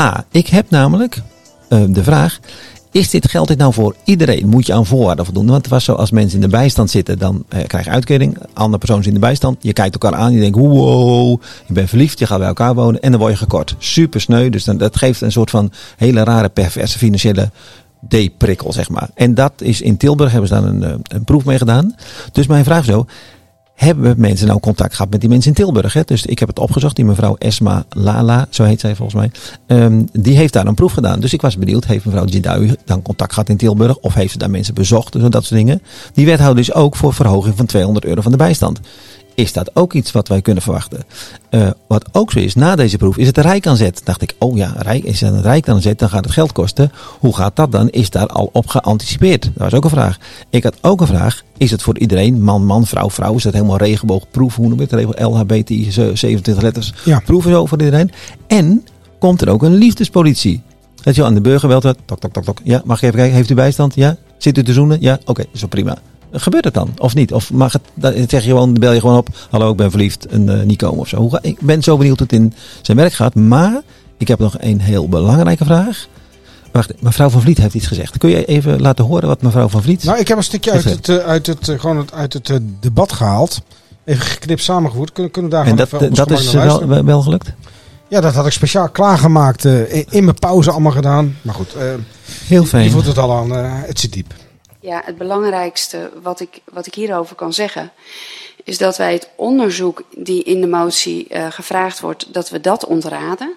A, 0.00 0.24
ik 0.30 0.46
heb 0.46 0.70
namelijk 0.70 1.22
eh, 1.68 1.82
de 1.88 2.02
vraag. 2.02 2.38
Is 2.94 3.10
dit, 3.10 3.30
geldt 3.30 3.48
dit 3.48 3.58
nou 3.58 3.72
voor 3.72 3.94
iedereen? 4.04 4.48
Moet 4.48 4.66
je 4.66 4.72
aan 4.72 4.86
voorwaarden 4.86 5.24
voldoen? 5.24 5.46
Want 5.46 5.56
het 5.56 5.68
was 5.68 5.84
zo, 5.84 5.92
als 5.92 6.10
mensen 6.10 6.40
in 6.40 6.44
de 6.44 6.56
bijstand 6.56 6.90
zitten, 6.90 7.18
dan 7.18 7.44
eh, 7.48 7.66
krijg 7.66 7.84
je 7.84 7.90
uitkering. 7.90 8.38
Andere 8.52 8.78
persoon 8.78 9.00
is 9.00 9.06
in 9.06 9.14
de 9.14 9.20
bijstand. 9.20 9.56
Je 9.60 9.72
kijkt 9.72 9.94
elkaar 9.94 10.18
aan. 10.18 10.32
Je 10.32 10.40
denkt, 10.40 10.58
wow, 10.58 11.40
je 11.66 11.72
bent 11.72 11.88
verliefd. 11.88 12.18
Je 12.18 12.26
gaat 12.26 12.38
bij 12.38 12.46
elkaar 12.46 12.74
wonen. 12.74 13.00
En 13.00 13.10
dan 13.10 13.20
word 13.20 13.32
je 13.32 13.38
gekort. 13.38 13.74
Super 13.78 14.20
sneu. 14.20 14.50
Dus 14.50 14.64
dan, 14.64 14.76
dat 14.76 14.96
geeft 14.96 15.20
een 15.20 15.32
soort 15.32 15.50
van 15.50 15.72
hele 15.96 16.24
rare, 16.24 16.48
perverse 16.48 16.98
financiële 16.98 17.50
D-prikkel, 18.08 18.72
zeg 18.72 18.88
maar. 18.88 19.10
En 19.14 19.34
dat 19.34 19.52
is 19.56 19.80
in 19.80 19.96
Tilburg, 19.96 20.30
hebben 20.30 20.48
ze 20.48 20.54
daar 20.54 20.64
een, 20.64 20.82
eh, 20.82 20.94
een 21.02 21.24
proef 21.24 21.44
mee 21.44 21.58
gedaan. 21.58 21.94
Dus 22.32 22.46
mijn 22.46 22.64
vraag 22.64 22.80
is 22.80 22.86
zo, 22.86 23.06
hebben 23.74 24.14
mensen 24.18 24.46
nou 24.46 24.60
contact 24.60 24.94
gehad 24.94 25.10
met 25.10 25.20
die 25.20 25.28
mensen 25.28 25.48
in 25.48 25.56
Tilburg? 25.56 25.92
Hè? 25.92 26.02
Dus 26.04 26.26
ik 26.26 26.38
heb 26.38 26.48
het 26.48 26.58
opgezocht, 26.58 26.96
die 26.96 27.04
mevrouw 27.04 27.36
Esma 27.38 27.84
Lala, 27.88 28.46
zo 28.50 28.64
heet 28.64 28.80
zij 28.80 28.94
volgens 28.94 29.20
mij. 29.20 29.30
Ehm, 29.66 30.02
die 30.12 30.36
heeft 30.36 30.52
daar 30.52 30.66
een 30.66 30.74
proef 30.74 30.92
gedaan. 30.92 31.20
Dus 31.20 31.32
ik 31.32 31.40
was 31.40 31.58
benieuwd, 31.58 31.84
heeft 31.84 32.04
mevrouw 32.04 32.24
Jidawi 32.24 32.74
dan 32.84 33.02
contact 33.02 33.32
gehad 33.32 33.48
in 33.48 33.56
Tilburg? 33.56 33.98
Of 33.98 34.14
heeft 34.14 34.32
ze 34.32 34.38
daar 34.38 34.50
mensen 34.50 34.74
bezocht? 34.74 35.12
Dus 35.12 35.22
dat 35.22 35.44
soort 35.44 35.60
dingen. 35.60 35.82
Die 36.12 36.26
wethouder 36.26 36.62
is 36.62 36.72
ook 36.72 36.96
voor 36.96 37.14
verhoging 37.14 37.56
van 37.56 37.66
200 37.66 38.04
euro 38.04 38.20
van 38.20 38.32
de 38.32 38.38
bijstand. 38.38 38.80
Is 39.34 39.52
dat 39.52 39.70
ook 39.76 39.92
iets 39.92 40.12
wat 40.12 40.28
wij 40.28 40.40
kunnen 40.42 40.62
verwachten? 40.62 41.02
Eh, 41.50 41.68
wat 41.88 42.04
ook 42.12 42.32
zo 42.32 42.38
is, 42.38 42.54
na 42.54 42.76
deze 42.76 42.96
proef 42.96 43.16
is 43.16 43.26
het 43.26 43.38
Rijk 43.38 43.66
aan 43.66 43.76
zet. 43.76 44.00
Dacht 44.04 44.22
ik, 44.22 44.34
oh 44.38 44.56
ja, 44.56 44.74
Rijk, 44.76 45.04
is 45.04 45.20
het 45.20 45.40
Rijk 45.40 45.68
aan 45.68 45.80
zet, 45.80 45.98
dan 45.98 46.08
gaat 46.08 46.24
het 46.24 46.32
geld 46.32 46.52
kosten. 46.52 46.92
Hoe 47.18 47.36
gaat 47.36 47.56
dat 47.56 47.72
dan? 47.72 47.90
Is 47.90 48.10
daar 48.10 48.26
al 48.26 48.50
op 48.52 48.66
geanticipeerd? 48.66 49.42
Dat 49.42 49.52
was 49.56 49.74
ook 49.74 49.84
een 49.84 49.90
vraag. 49.90 50.18
Ik 50.50 50.62
had 50.62 50.74
ook 50.80 51.00
een 51.00 51.06
vraag, 51.06 51.42
is 51.56 51.70
het 51.70 51.82
voor 51.82 51.98
iedereen, 51.98 52.42
man, 52.42 52.66
man, 52.66 52.86
vrouw, 52.86 53.10
vrouw, 53.10 53.34
is 53.34 53.42
dat 53.42 53.52
helemaal 53.52 53.76
regenboogproef, 53.76 54.56
hoe 54.56 54.68
noem 54.68 54.78
je 54.78 54.82
het, 54.84 54.92
regel 54.92 55.30
LHBT, 55.30 55.92
27 55.92 56.62
letters, 56.62 56.92
Ja. 57.04 57.20
proeven 57.24 57.50
zo 57.50 57.66
voor 57.66 57.78
iedereen? 57.82 58.10
En 58.46 58.84
komt 59.18 59.40
er 59.42 59.48
ook 59.48 59.62
een 59.62 59.74
liefdespolitie? 59.74 60.62
Dat 61.02 61.14
je 61.14 61.24
aan 61.24 61.34
de 61.34 61.40
burger 61.40 61.68
belt, 61.68 61.82
tok, 61.82 61.96
tok, 62.20 62.32
tok, 62.32 62.44
tok. 62.44 62.58
Ja, 62.62 62.82
mag 62.84 63.00
je 63.00 63.06
even 63.06 63.18
kijken, 63.18 63.36
heeft 63.36 63.50
u 63.50 63.54
bijstand? 63.54 63.94
Ja? 63.94 64.16
Zit 64.38 64.58
u 64.58 64.62
te 64.62 64.72
zoenen? 64.72 65.00
Ja? 65.00 65.18
Oké, 65.24 65.44
zo 65.52 65.66
prima. 65.66 65.96
Gebeurt 66.36 66.64
het 66.64 66.74
dan? 66.74 66.94
Of 66.98 67.14
niet? 67.14 67.32
Of 67.32 67.52
mag 67.52 67.72
het, 67.72 67.82
dan 67.94 68.12
zeg 68.12 68.42
je 68.42 68.48
gewoon, 68.48 68.72
bel 68.72 68.92
je 68.92 69.00
gewoon 69.00 69.16
op. 69.16 69.28
Hallo, 69.50 69.70
ik 69.70 69.76
ben 69.76 69.90
verliefd 69.90 70.26
en 70.26 70.60
eh, 70.60 70.66
niet 70.66 70.78
komen 70.78 70.98
of 70.98 71.08
zo. 71.08 71.16
Hoe 71.16 71.38
Ik 71.42 71.60
ben 71.60 71.82
zo 71.82 71.96
benieuwd 71.96 72.18
hoe 72.18 72.26
het 72.30 72.36
in 72.36 72.52
zijn 72.82 72.96
werk 72.96 73.12
gaat. 73.12 73.34
Maar 73.34 73.82
ik 74.18 74.28
heb 74.28 74.38
nog 74.38 74.56
een 74.58 74.80
heel 74.80 75.08
belangrijke 75.08 75.64
vraag. 75.64 76.06
Wacht, 76.72 77.02
mevrouw 77.02 77.28
van 77.28 77.40
Vliet 77.40 77.58
heeft 77.58 77.74
iets 77.74 77.86
gezegd. 77.86 78.18
Kun 78.18 78.30
je 78.30 78.44
even 78.44 78.80
laten 78.80 79.04
horen 79.04 79.28
wat 79.28 79.42
mevrouw 79.42 79.68
van 79.68 79.82
Vliet... 79.82 80.04
Nou, 80.04 80.18
ik 80.18 80.28
heb 80.28 80.36
een 80.36 80.44
stukje 80.44 80.70
uit 80.70 80.84
het, 80.84 81.08
eh, 81.08 81.16
uit 81.16 81.46
het, 81.46 81.68
eh, 81.68 81.80
gewoon 81.80 81.96
het, 81.96 82.12
uit 82.12 82.32
het 82.32 82.60
debat 82.80 83.12
gehaald. 83.12 83.62
Even 84.04 84.24
geknipt 84.24 84.62
samengevoerd. 84.62 85.12
Kunnen, 85.12 85.32
kunnen 85.32 85.50
we 85.50 85.56
daar 85.56 85.66
en 85.66 85.76
dat, 85.76 85.92
even 85.92 86.14
dat 86.14 86.30
is 86.30 86.52
wel, 86.52 87.04
wel 87.04 87.22
gelukt? 87.22 87.52
Ja, 88.08 88.20
dat 88.20 88.34
had 88.34 88.46
ik 88.46 88.52
speciaal 88.52 88.88
klaargemaakt. 88.88 89.64
in, 89.64 90.06
in 90.10 90.24
mijn 90.24 90.38
pauze 90.38 90.70
allemaal 90.70 90.92
gedaan. 90.92 91.36
Maar 91.42 91.54
goed, 91.54 91.74
eh, 91.74 91.82
Heel 92.46 92.62
je 92.62 92.68
fijn. 92.68 92.90
voelt 92.90 93.06
het 93.06 93.18
al 93.18 93.32
aan. 93.32 93.50
het 93.86 94.00
zit 94.00 94.12
diep. 94.12 94.34
Ja, 94.84 95.02
het 95.04 95.18
belangrijkste 95.18 96.10
wat 96.22 96.40
ik, 96.40 96.60
wat 96.64 96.86
ik 96.86 96.94
hierover 96.94 97.36
kan 97.36 97.52
zeggen, 97.52 97.92
is 98.64 98.78
dat 98.78 98.96
wij 98.96 99.12
het 99.12 99.28
onderzoek 99.36 100.02
die 100.10 100.42
in 100.42 100.60
de 100.60 100.66
motie 100.66 101.28
eh, 101.28 101.46
gevraagd 101.50 102.00
wordt, 102.00 102.34
dat 102.34 102.50
we 102.50 102.60
dat 102.60 102.86
ontraden. 102.86 103.54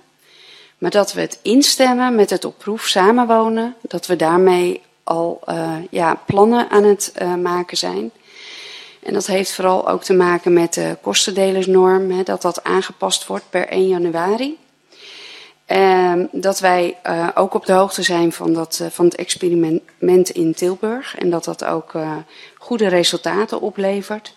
Maar 0.78 0.92
dat 0.92 1.14
we 1.14 1.22
het 1.22 1.40
instemmen 1.42 2.16
met 2.16 2.30
het 2.30 2.46
op 2.46 2.58
proef 2.58 2.88
samenwonen, 2.88 3.76
dat 3.82 4.06
we 4.06 4.16
daarmee 4.16 4.82
al 5.04 5.40
eh, 5.46 5.76
ja, 5.90 6.22
plannen 6.26 6.70
aan 6.70 6.84
het 6.84 7.12
eh, 7.16 7.36
maken 7.36 7.78
zijn. 7.78 8.12
En 9.04 9.14
dat 9.14 9.26
heeft 9.26 9.52
vooral 9.52 9.90
ook 9.90 10.04
te 10.04 10.14
maken 10.14 10.54
met 10.54 10.74
de 10.74 10.98
kostendelersnorm, 11.02 12.12
hè, 12.12 12.24
dat 12.24 12.42
dat 12.42 12.64
aangepast 12.64 13.28
wordt 13.28 13.50
per 13.50 13.68
1 13.68 13.88
januari. 13.88 14.58
Ehm, 15.68 16.26
dat 16.32 16.60
wij 16.60 16.98
eh, 17.04 17.28
ook 17.36 17.54
op 17.54 17.66
de 17.66 17.74
hoogte 17.74 18.02
zijn 18.02 18.32
van, 18.32 18.54
dat, 18.54 18.80
eh, 18.82 18.88
van 18.90 19.06
het 19.06 19.16
experiment 19.16 20.30
in 20.30 20.54
Tilburg. 20.54 21.18
En 21.18 21.30
dat 21.30 21.44
dat 21.44 21.66
ook 21.66 21.94
eh, 21.94 22.16
goede 22.58 22.88
resultaten 22.88 23.62
oplevert. 23.62 24.34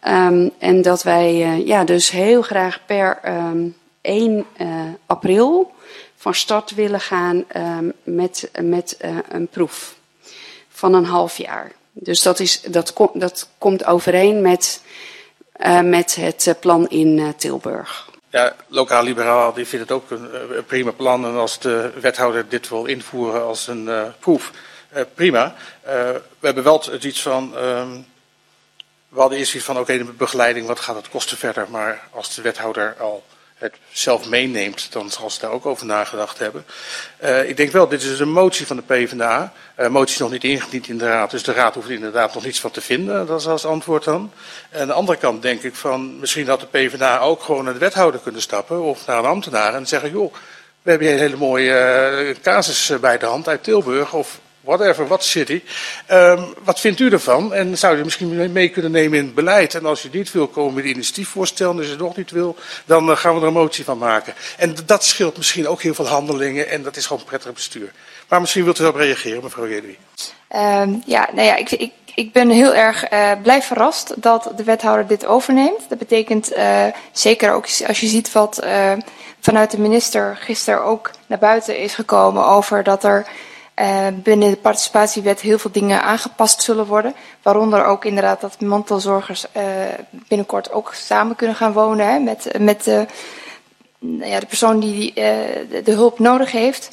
Ehm, 0.00 0.48
en 0.58 0.82
dat 0.82 1.02
wij 1.02 1.34
ja, 1.64 1.84
dus 1.84 2.10
heel 2.10 2.42
graag 2.42 2.80
per 2.86 3.18
ehm 3.22 3.66
1 4.00 4.46
eh, 4.56 4.68
april 5.06 5.72
van 6.16 6.34
start 6.34 6.74
willen 6.74 7.00
gaan 7.00 7.44
met, 8.02 8.50
met 8.62 8.98
een 9.28 9.48
proef 9.48 9.94
van 10.68 10.94
een 10.94 11.04
half 11.04 11.36
jaar. 11.36 11.72
Dus 11.92 12.22
dat, 12.22 12.40
is, 12.40 12.60
dat, 12.60 12.92
kom- 12.92 13.10
dat 13.14 13.48
komt 13.58 13.84
overeen 13.84 14.42
met, 14.42 14.82
met 15.82 16.14
het 16.14 16.56
plan 16.60 16.88
in 16.88 17.34
Tilburg. 17.36 18.08
Ja, 18.30 18.56
lokaal 18.66 19.02
liberaal 19.02 19.52
die 19.52 19.66
vindt 19.66 19.88
het 19.88 19.98
ook 19.98 20.10
een, 20.10 20.32
eh, 20.32 20.56
een 20.56 20.64
prima 20.64 20.90
plan. 20.90 21.24
En 21.24 21.34
als 21.34 21.58
de 21.58 21.92
wethouder 22.00 22.48
dit 22.48 22.68
wil 22.68 22.84
invoeren 22.84 23.42
als 23.42 23.66
een 23.66 23.88
eh, 23.88 24.02
proef, 24.18 24.50
eh, 24.88 25.02
prima. 25.14 25.54
We 25.82 26.22
hebben 26.40 26.64
wel 26.64 26.82
iets 27.00 27.22
van. 27.22 27.56
ehm, 27.56 28.00
we 29.08 29.20
hadden 29.20 29.38
eerst 29.38 29.54
iets 29.54 29.64
van: 29.64 29.78
oké, 29.78 29.98
de 29.98 30.04
begeleiding, 30.04 30.66
wat 30.66 30.80
gaat 30.80 30.96
het 30.96 31.08
kosten 31.08 31.36
verder? 31.36 31.66
Maar 31.70 32.08
als 32.10 32.34
de 32.34 32.42
wethouder 32.42 32.96
al 32.98 33.24
het 33.58 33.74
zelf 33.92 34.28
meeneemt, 34.28 34.92
dan 34.92 35.10
zal 35.10 35.30
ze 35.30 35.40
daar 35.40 35.50
ook 35.50 35.66
over 35.66 35.86
nagedacht 35.86 36.38
hebben. 36.38 36.64
Eh, 37.16 37.48
ik 37.48 37.56
denk 37.56 37.72
wel, 37.72 37.88
dit 37.88 38.02
is 38.02 38.20
een 38.20 38.32
motie 38.32 38.66
van 38.66 38.76
de 38.76 38.82
PvdA. 38.82 39.52
Eh 39.74 39.88
motie 39.88 40.14
is 40.14 40.20
nog 40.20 40.30
niet 40.30 40.44
ingediend 40.44 40.88
in 40.88 40.98
de 40.98 41.06
raad, 41.06 41.30
dus 41.30 41.42
de 41.42 41.52
raad 41.52 41.74
hoeft 41.74 41.88
er 41.88 41.94
inderdaad 41.94 42.34
nog 42.34 42.44
niets 42.44 42.60
van 42.60 42.70
te 42.70 42.80
vinden. 42.80 43.26
Dat 43.26 43.40
is 43.40 43.46
als 43.46 43.64
antwoord 43.64 44.04
dan. 44.04 44.32
En 44.70 44.80
aan 44.80 44.86
de 44.86 44.92
andere 44.92 45.18
kant 45.18 45.42
denk 45.42 45.62
ik 45.62 45.74
van, 45.74 46.18
misschien 46.20 46.48
had 46.48 46.60
de 46.60 46.66
PvdA 46.66 47.18
ook 47.18 47.42
gewoon 47.42 47.64
naar 47.64 47.72
de 47.72 47.78
wethouder 47.78 48.20
kunnen 48.20 48.42
stappen 48.42 48.82
of 48.82 49.06
naar 49.06 49.18
een 49.18 49.24
ambtenaar 49.24 49.74
en 49.74 49.86
zeggen, 49.86 50.10
joh, 50.10 50.34
we 50.82 50.90
hebben 50.90 51.08
hier 51.08 51.16
een 51.16 51.22
hele 51.22 51.36
mooie 51.36 51.74
eh, 51.74 52.36
casus 52.42 52.92
bij 53.00 53.18
de 53.18 53.26
hand 53.26 53.48
uit 53.48 53.62
Tilburg 53.62 54.12
of 54.12 54.40
whatever, 54.68 55.06
what 55.06 55.24
city. 55.24 55.62
Ehm, 56.06 56.42
wat 56.64 56.80
vindt 56.80 57.00
u 57.00 57.10
ervan? 57.10 57.54
En 57.54 57.78
zou 57.78 57.96
je 57.96 58.04
misschien 58.04 58.52
mee- 58.52 58.68
kunnen 58.68 58.90
nemen 58.90 59.18
in 59.18 59.24
het 59.24 59.34
beleid? 59.34 59.74
En 59.74 59.86
als 59.86 60.04
u 60.04 60.08
niet 60.12 60.32
wil 60.32 60.46
komen 60.48 60.74
met 60.74 60.84
een 60.84 60.90
initiatiefvoorstel, 60.90 61.70
en 61.70 61.76
als 61.76 61.86
u 61.86 61.90
het 61.90 61.98
nog 61.98 62.16
niet 62.16 62.30
wil, 62.30 62.56
dan 62.84 63.10
eh, 63.10 63.16
gaan 63.16 63.34
we 63.34 63.40
er 63.40 63.46
een 63.46 63.52
motie 63.52 63.84
van 63.84 63.98
maken. 63.98 64.34
En 64.56 64.76
dat 64.86 65.04
scheelt 65.04 65.36
misschien 65.36 65.68
ook 65.68 65.82
heel 65.82 65.94
veel 65.94 66.06
handelingen 66.06 66.68
en 66.68 66.82
dat 66.82 66.96
is 66.96 67.06
gewoon 67.06 67.24
prettig 67.24 67.52
bestuur. 67.52 67.92
Maar 68.28 68.40
misschien 68.40 68.64
wilt 68.64 68.78
u 68.78 68.82
erop 68.82 68.94
reageren, 68.94 69.42
mevrouw 69.42 69.68
Jedwi. 69.68 69.96
Ehm, 70.48 70.94
ja, 71.06 71.28
nou 71.32 71.46
ja, 71.46 71.56
ik, 71.56 71.70
ik, 71.70 71.92
ik 72.14 72.32
ben 72.32 72.50
heel 72.50 72.74
erg 72.74 73.04
eh, 73.04 73.32
blij 73.42 73.62
verrast 73.62 74.22
dat 74.22 74.52
de 74.56 74.64
wethouder 74.64 75.06
dit 75.06 75.26
overneemt. 75.26 75.88
Dat 75.88 75.98
betekent 75.98 76.52
eh, 76.52 76.84
zeker 77.12 77.52
ook 77.52 77.66
als 77.86 78.00
je 78.00 78.06
ziet 78.06 78.32
wat 78.32 78.62
vanuit 79.40 79.70
de 79.70 79.80
minister 79.80 80.36
gisteren 80.40 80.84
ook 80.84 81.10
naar 81.26 81.38
buiten 81.38 81.78
is 81.78 81.94
gekomen 81.94 82.46
over 82.46 82.82
dat 82.82 83.04
er 83.04 83.26
eh, 83.78 84.06
binnen 84.14 84.50
de 84.50 84.56
participatiewet 84.56 85.40
heel 85.40 85.58
veel 85.58 85.70
dingen 85.70 86.02
aangepast 86.02 86.62
zullen 86.62 86.86
worden. 86.86 87.14
Waaronder 87.42 87.84
ook 87.84 88.04
inderdaad 88.04 88.40
dat 88.40 88.60
mantelzorgers 88.60 89.46
eh, 89.52 89.62
binnenkort 90.10 90.72
ook 90.72 90.94
samen 90.94 91.36
kunnen 91.36 91.56
gaan 91.56 91.72
wonen 91.72 92.06
hè, 92.06 92.18
met, 92.18 92.58
met 92.58 92.86
nou 93.98 94.30
ja, 94.30 94.40
de 94.40 94.46
persoon 94.46 94.80
die 94.80 95.12
eh, 95.12 95.24
de, 95.70 95.82
de 95.82 95.92
hulp 95.92 96.18
nodig 96.18 96.52
heeft. 96.52 96.90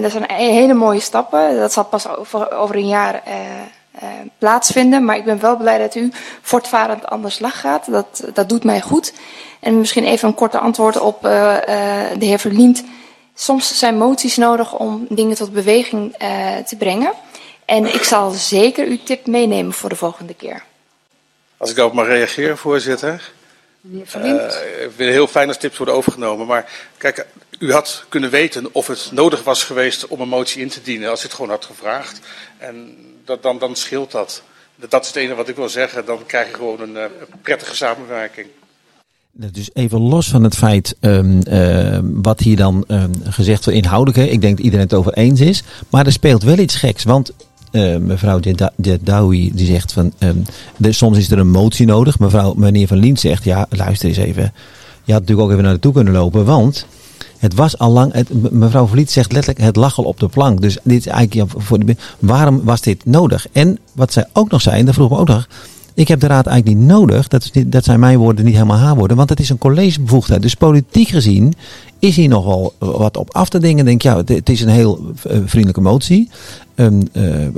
Dat 0.00 0.10
zijn 0.10 0.24
e- 0.26 0.52
hele 0.52 0.74
mooie 0.74 1.00
stappen. 1.00 1.56
Dat 1.56 1.72
zal 1.72 1.84
pas 1.84 2.08
over, 2.08 2.52
over 2.52 2.76
een 2.76 2.88
jaar 2.88 3.22
plaatsvinden. 4.38 5.04
Maar 5.04 5.16
ik 5.16 5.24
ben 5.24 5.40
wel 5.40 5.56
blij 5.56 5.78
dat 5.78 5.94
u 5.94 6.10
voortvarend 6.42 7.06
aan 7.06 7.22
de 7.22 7.30
slag 7.30 7.60
gaat. 7.60 7.90
Dat, 7.90 8.24
dat 8.34 8.48
doet 8.48 8.64
mij 8.64 8.80
goed. 8.80 9.12
En 9.60 9.78
misschien 9.78 10.04
even 10.04 10.28
een 10.28 10.34
korte 10.34 10.58
antwoord 10.58 11.00
op 11.00 11.22
de 11.22 12.16
heer 12.18 12.38
Verlient. 12.38 12.84
Soms 13.34 13.78
zijn 13.78 13.96
moties 13.96 14.36
nodig 14.36 14.74
om 14.74 15.06
dingen 15.08 15.36
tot 15.36 15.52
beweging 15.52 16.14
eh, 16.18 16.56
te 16.56 16.76
brengen. 16.76 17.12
En 17.64 17.94
ik 17.94 18.02
zal 18.02 18.30
zeker 18.30 18.86
uw 18.86 18.98
tip 19.04 19.26
meenemen 19.26 19.72
voor 19.72 19.88
de 19.88 19.96
volgende 19.96 20.34
keer. 20.34 20.62
Als 21.56 21.70
ik 21.70 21.76
daarop 21.76 21.94
mag 21.94 22.06
reageren, 22.06 22.58
voorzitter. 22.58 23.32
Meneer. 23.80 24.02
Eh, 24.02 24.84
ik 24.84 24.90
vind 24.90 24.98
het 24.98 25.08
heel 25.08 25.26
fijn 25.26 25.48
als 25.48 25.58
tips 25.58 25.76
worden 25.76 25.94
overgenomen. 25.94 26.46
Maar 26.46 26.70
kijk, 26.96 27.26
u 27.58 27.72
had 27.72 28.04
kunnen 28.08 28.30
weten 28.30 28.74
of 28.74 28.86
het 28.86 29.08
nodig 29.12 29.42
was 29.42 29.62
geweest 29.62 30.06
om 30.06 30.20
een 30.20 30.28
motie 30.28 30.62
in 30.62 30.68
te 30.68 30.82
dienen 30.82 31.10
als 31.10 31.20
u 31.20 31.24
het 31.24 31.34
gewoon 31.34 31.50
had 31.50 31.64
gevraagd. 31.64 32.20
En 32.58 32.96
dat, 33.24 33.42
dan, 33.42 33.58
dan 33.58 33.76
scheelt 33.76 34.10
dat. 34.10 34.42
Dat 34.74 35.02
is 35.02 35.06
het 35.06 35.16
enige 35.16 35.34
wat 35.34 35.48
ik 35.48 35.56
wil 35.56 35.68
zeggen. 35.68 36.04
Dan 36.04 36.26
krijg 36.26 36.48
je 36.48 36.54
gewoon 36.54 36.80
een 36.80 36.96
eh, 36.96 37.04
prettige 37.42 37.76
samenwerking. 37.76 38.48
Dus 39.34 39.70
even 39.72 40.00
los 40.00 40.28
van 40.28 40.42
het 40.42 40.54
feit 40.54 40.96
ehm, 41.00 41.40
eh, 41.40 41.98
wat 42.02 42.40
hier 42.40 42.56
dan 42.56 42.84
ehm, 42.86 43.10
gezegd 43.24 43.64
wordt 43.64 43.78
inhoudelijk. 43.78 44.30
Ik 44.30 44.40
denk 44.40 44.56
dat 44.56 44.64
iedereen 44.64 44.84
het 44.84 44.94
over 44.94 45.12
eens 45.12 45.40
is. 45.40 45.62
Maar 45.88 46.06
er 46.06 46.12
speelt 46.12 46.42
wel 46.42 46.58
iets 46.58 46.76
geks. 46.76 47.04
Want 47.04 47.32
eh, 47.70 47.96
mevrouw 47.96 48.40
Jeddawi 48.76 49.50
die 49.54 49.66
zegt 49.66 49.92
van... 49.92 50.12
ehm, 50.18 50.36
er, 50.80 50.94
soms 50.94 51.18
is 51.18 51.30
er 51.30 51.38
een 51.38 51.50
motie 51.50 51.86
nodig. 51.86 52.18
Mevrouw, 52.18 52.54
meneer 52.54 52.86
Van 52.86 52.96
Lien 52.96 53.16
zegt... 53.16 53.44
Ja, 53.44 53.66
luister 53.70 54.08
eens 54.08 54.18
even. 54.18 54.52
Je 55.04 55.12
had 55.12 55.20
natuurlijk 55.20 55.40
ook 55.40 55.50
even 55.50 55.62
naar 55.62 55.72
naartoe 55.72 55.92
kunnen 55.92 56.12
lopen. 56.12 56.44
Want 56.44 56.86
het 57.38 57.54
was 57.54 57.78
al 57.78 57.90
lang... 57.90 58.14
Mevrouw 58.50 58.86
Vliet 58.86 59.10
zegt 59.10 59.32
letterlijk... 59.32 59.64
Het 59.64 59.76
lag 59.76 59.98
al 59.98 60.04
op 60.04 60.20
de 60.20 60.28
plank. 60.28 60.60
Dus 60.60 60.78
dit 60.82 60.98
is 60.98 61.06
eigenlijk... 61.06 61.50
voor 61.56 61.84
de, 61.84 61.96
waarom 62.18 62.64
was 62.64 62.80
dit 62.80 63.04
nodig? 63.04 63.46
En 63.52 63.78
wat 63.92 64.12
zij 64.12 64.26
ook 64.32 64.50
nog 64.50 64.60
zei... 64.60 64.78
En 64.78 64.84
dat 64.84 64.94
vroeg 64.94 65.10
me 65.10 65.16
ook 65.16 65.28
nog... 65.28 65.48
Ik 65.94 66.08
heb 66.08 66.20
de 66.20 66.26
raad 66.26 66.46
eigenlijk 66.46 66.78
niet 66.78 66.88
nodig. 66.88 67.28
Dat, 67.28 67.50
dat 67.66 67.84
zijn 67.84 68.00
mijn 68.00 68.18
woorden, 68.18 68.44
niet 68.44 68.54
helemaal 68.54 68.76
haar 68.76 68.96
woorden. 68.96 69.16
Want 69.16 69.28
het 69.28 69.40
is 69.40 69.48
een 69.48 69.58
collegebevoegdheid. 69.58 70.42
Dus 70.42 70.54
politiek 70.54 71.08
gezien 71.08 71.54
is 71.98 72.16
hier 72.16 72.28
nogal 72.28 72.74
wat 72.78 73.16
op 73.16 73.34
af 73.34 73.48
te 73.48 73.58
dingen. 73.58 73.84
Denk 73.84 74.02
ja, 74.02 74.16
het, 74.16 74.28
het 74.28 74.48
is 74.48 74.60
een 74.60 74.68
heel 74.68 75.12
eh, 75.22 75.38
vriendelijke 75.44 75.80
motie. 75.80 76.30
Ehm, 76.74 77.02
eh, 77.12 77.46
eh, 77.46 77.52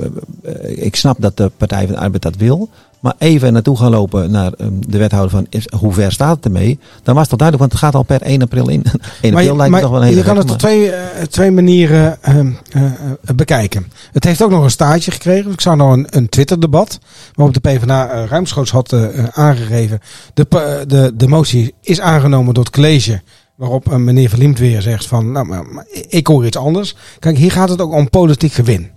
ik 0.65 0.95
snap 0.95 1.17
dat 1.19 1.37
de 1.37 1.51
Partij 1.57 1.85
van 1.85 1.95
de 1.95 2.01
Arbeid 2.01 2.21
dat 2.21 2.35
wil. 2.35 2.69
Maar 3.05 3.15
even 3.17 3.53
naartoe 3.53 3.77
gaan 3.77 3.91
lopen 3.91 4.31
naar 4.31 4.53
ehm, 4.53 4.73
de 4.87 4.97
wethouder 4.97 5.31
van 5.31 5.45
is, 5.49 5.67
hoe 5.79 5.93
ver 5.93 6.11
staat 6.11 6.35
het 6.35 6.45
ermee? 6.45 6.79
Dan 7.03 7.13
was 7.15 7.29
het 7.29 7.29
toch 7.29 7.39
duidelijk, 7.39 7.59
want 7.59 7.71
het 7.71 7.81
gaat 7.81 7.95
al 7.95 8.03
per 8.03 8.21
1 8.21 8.41
april 8.41 8.69
in. 8.69 8.83
1 9.21 9.33
Maar, 9.33 9.41
april 9.41 9.55
lijkt 9.55 9.73
me 9.73 9.79
toch 9.79 9.89
wel 9.89 9.99
een 9.99 10.05
hele 10.05 10.17
je 10.17 10.23
kan 10.23 10.37
het 10.37 10.51
op 10.51 10.57
twee, 10.57 10.91
eh, 10.91 11.23
twee 11.23 11.51
manieren 11.51 12.23
ehm, 12.23 12.51
eh, 12.71 12.85
eh, 12.85 12.91
bekijken. 13.35 13.91
Het 14.11 14.23
heeft 14.23 14.43
ook 14.43 14.49
nog 14.49 14.63
een 14.63 14.69
staartje 14.69 15.11
gekregen. 15.11 15.51
Ik 15.51 15.61
zag 15.61 15.75
nog 15.75 15.93
een, 15.93 16.07
een 16.09 16.29
Twitter-debat. 16.29 16.99
Waarop 17.33 17.53
de 17.53 17.59
PvdA 17.59 18.25
ruimschoots 18.25 18.71
had 18.71 18.95
aangegeven. 19.31 19.99
De, 20.33 20.47
de, 20.87 21.11
de 21.15 21.27
motie 21.27 21.73
is 21.81 22.01
aangenomen 22.01 22.53
door 22.53 22.63
het 22.63 22.73
college. 22.73 23.21
Waarop 23.55 23.97
meneer 23.97 24.29
Verliemd 24.29 24.59
weer 24.59 24.81
zegt 24.81 25.05
van, 25.05 25.31
nou, 25.31 25.45
maar, 25.45 25.65
maar 25.65 25.85
ik 26.09 26.27
hoor 26.27 26.45
iets 26.45 26.57
anders. 26.57 26.95
Kijk, 27.19 27.37
hier 27.37 27.51
gaat 27.51 27.69
het 27.69 27.81
ook 27.81 27.93
om 27.93 28.09
politiek 28.09 28.53
gewin. 28.53 28.93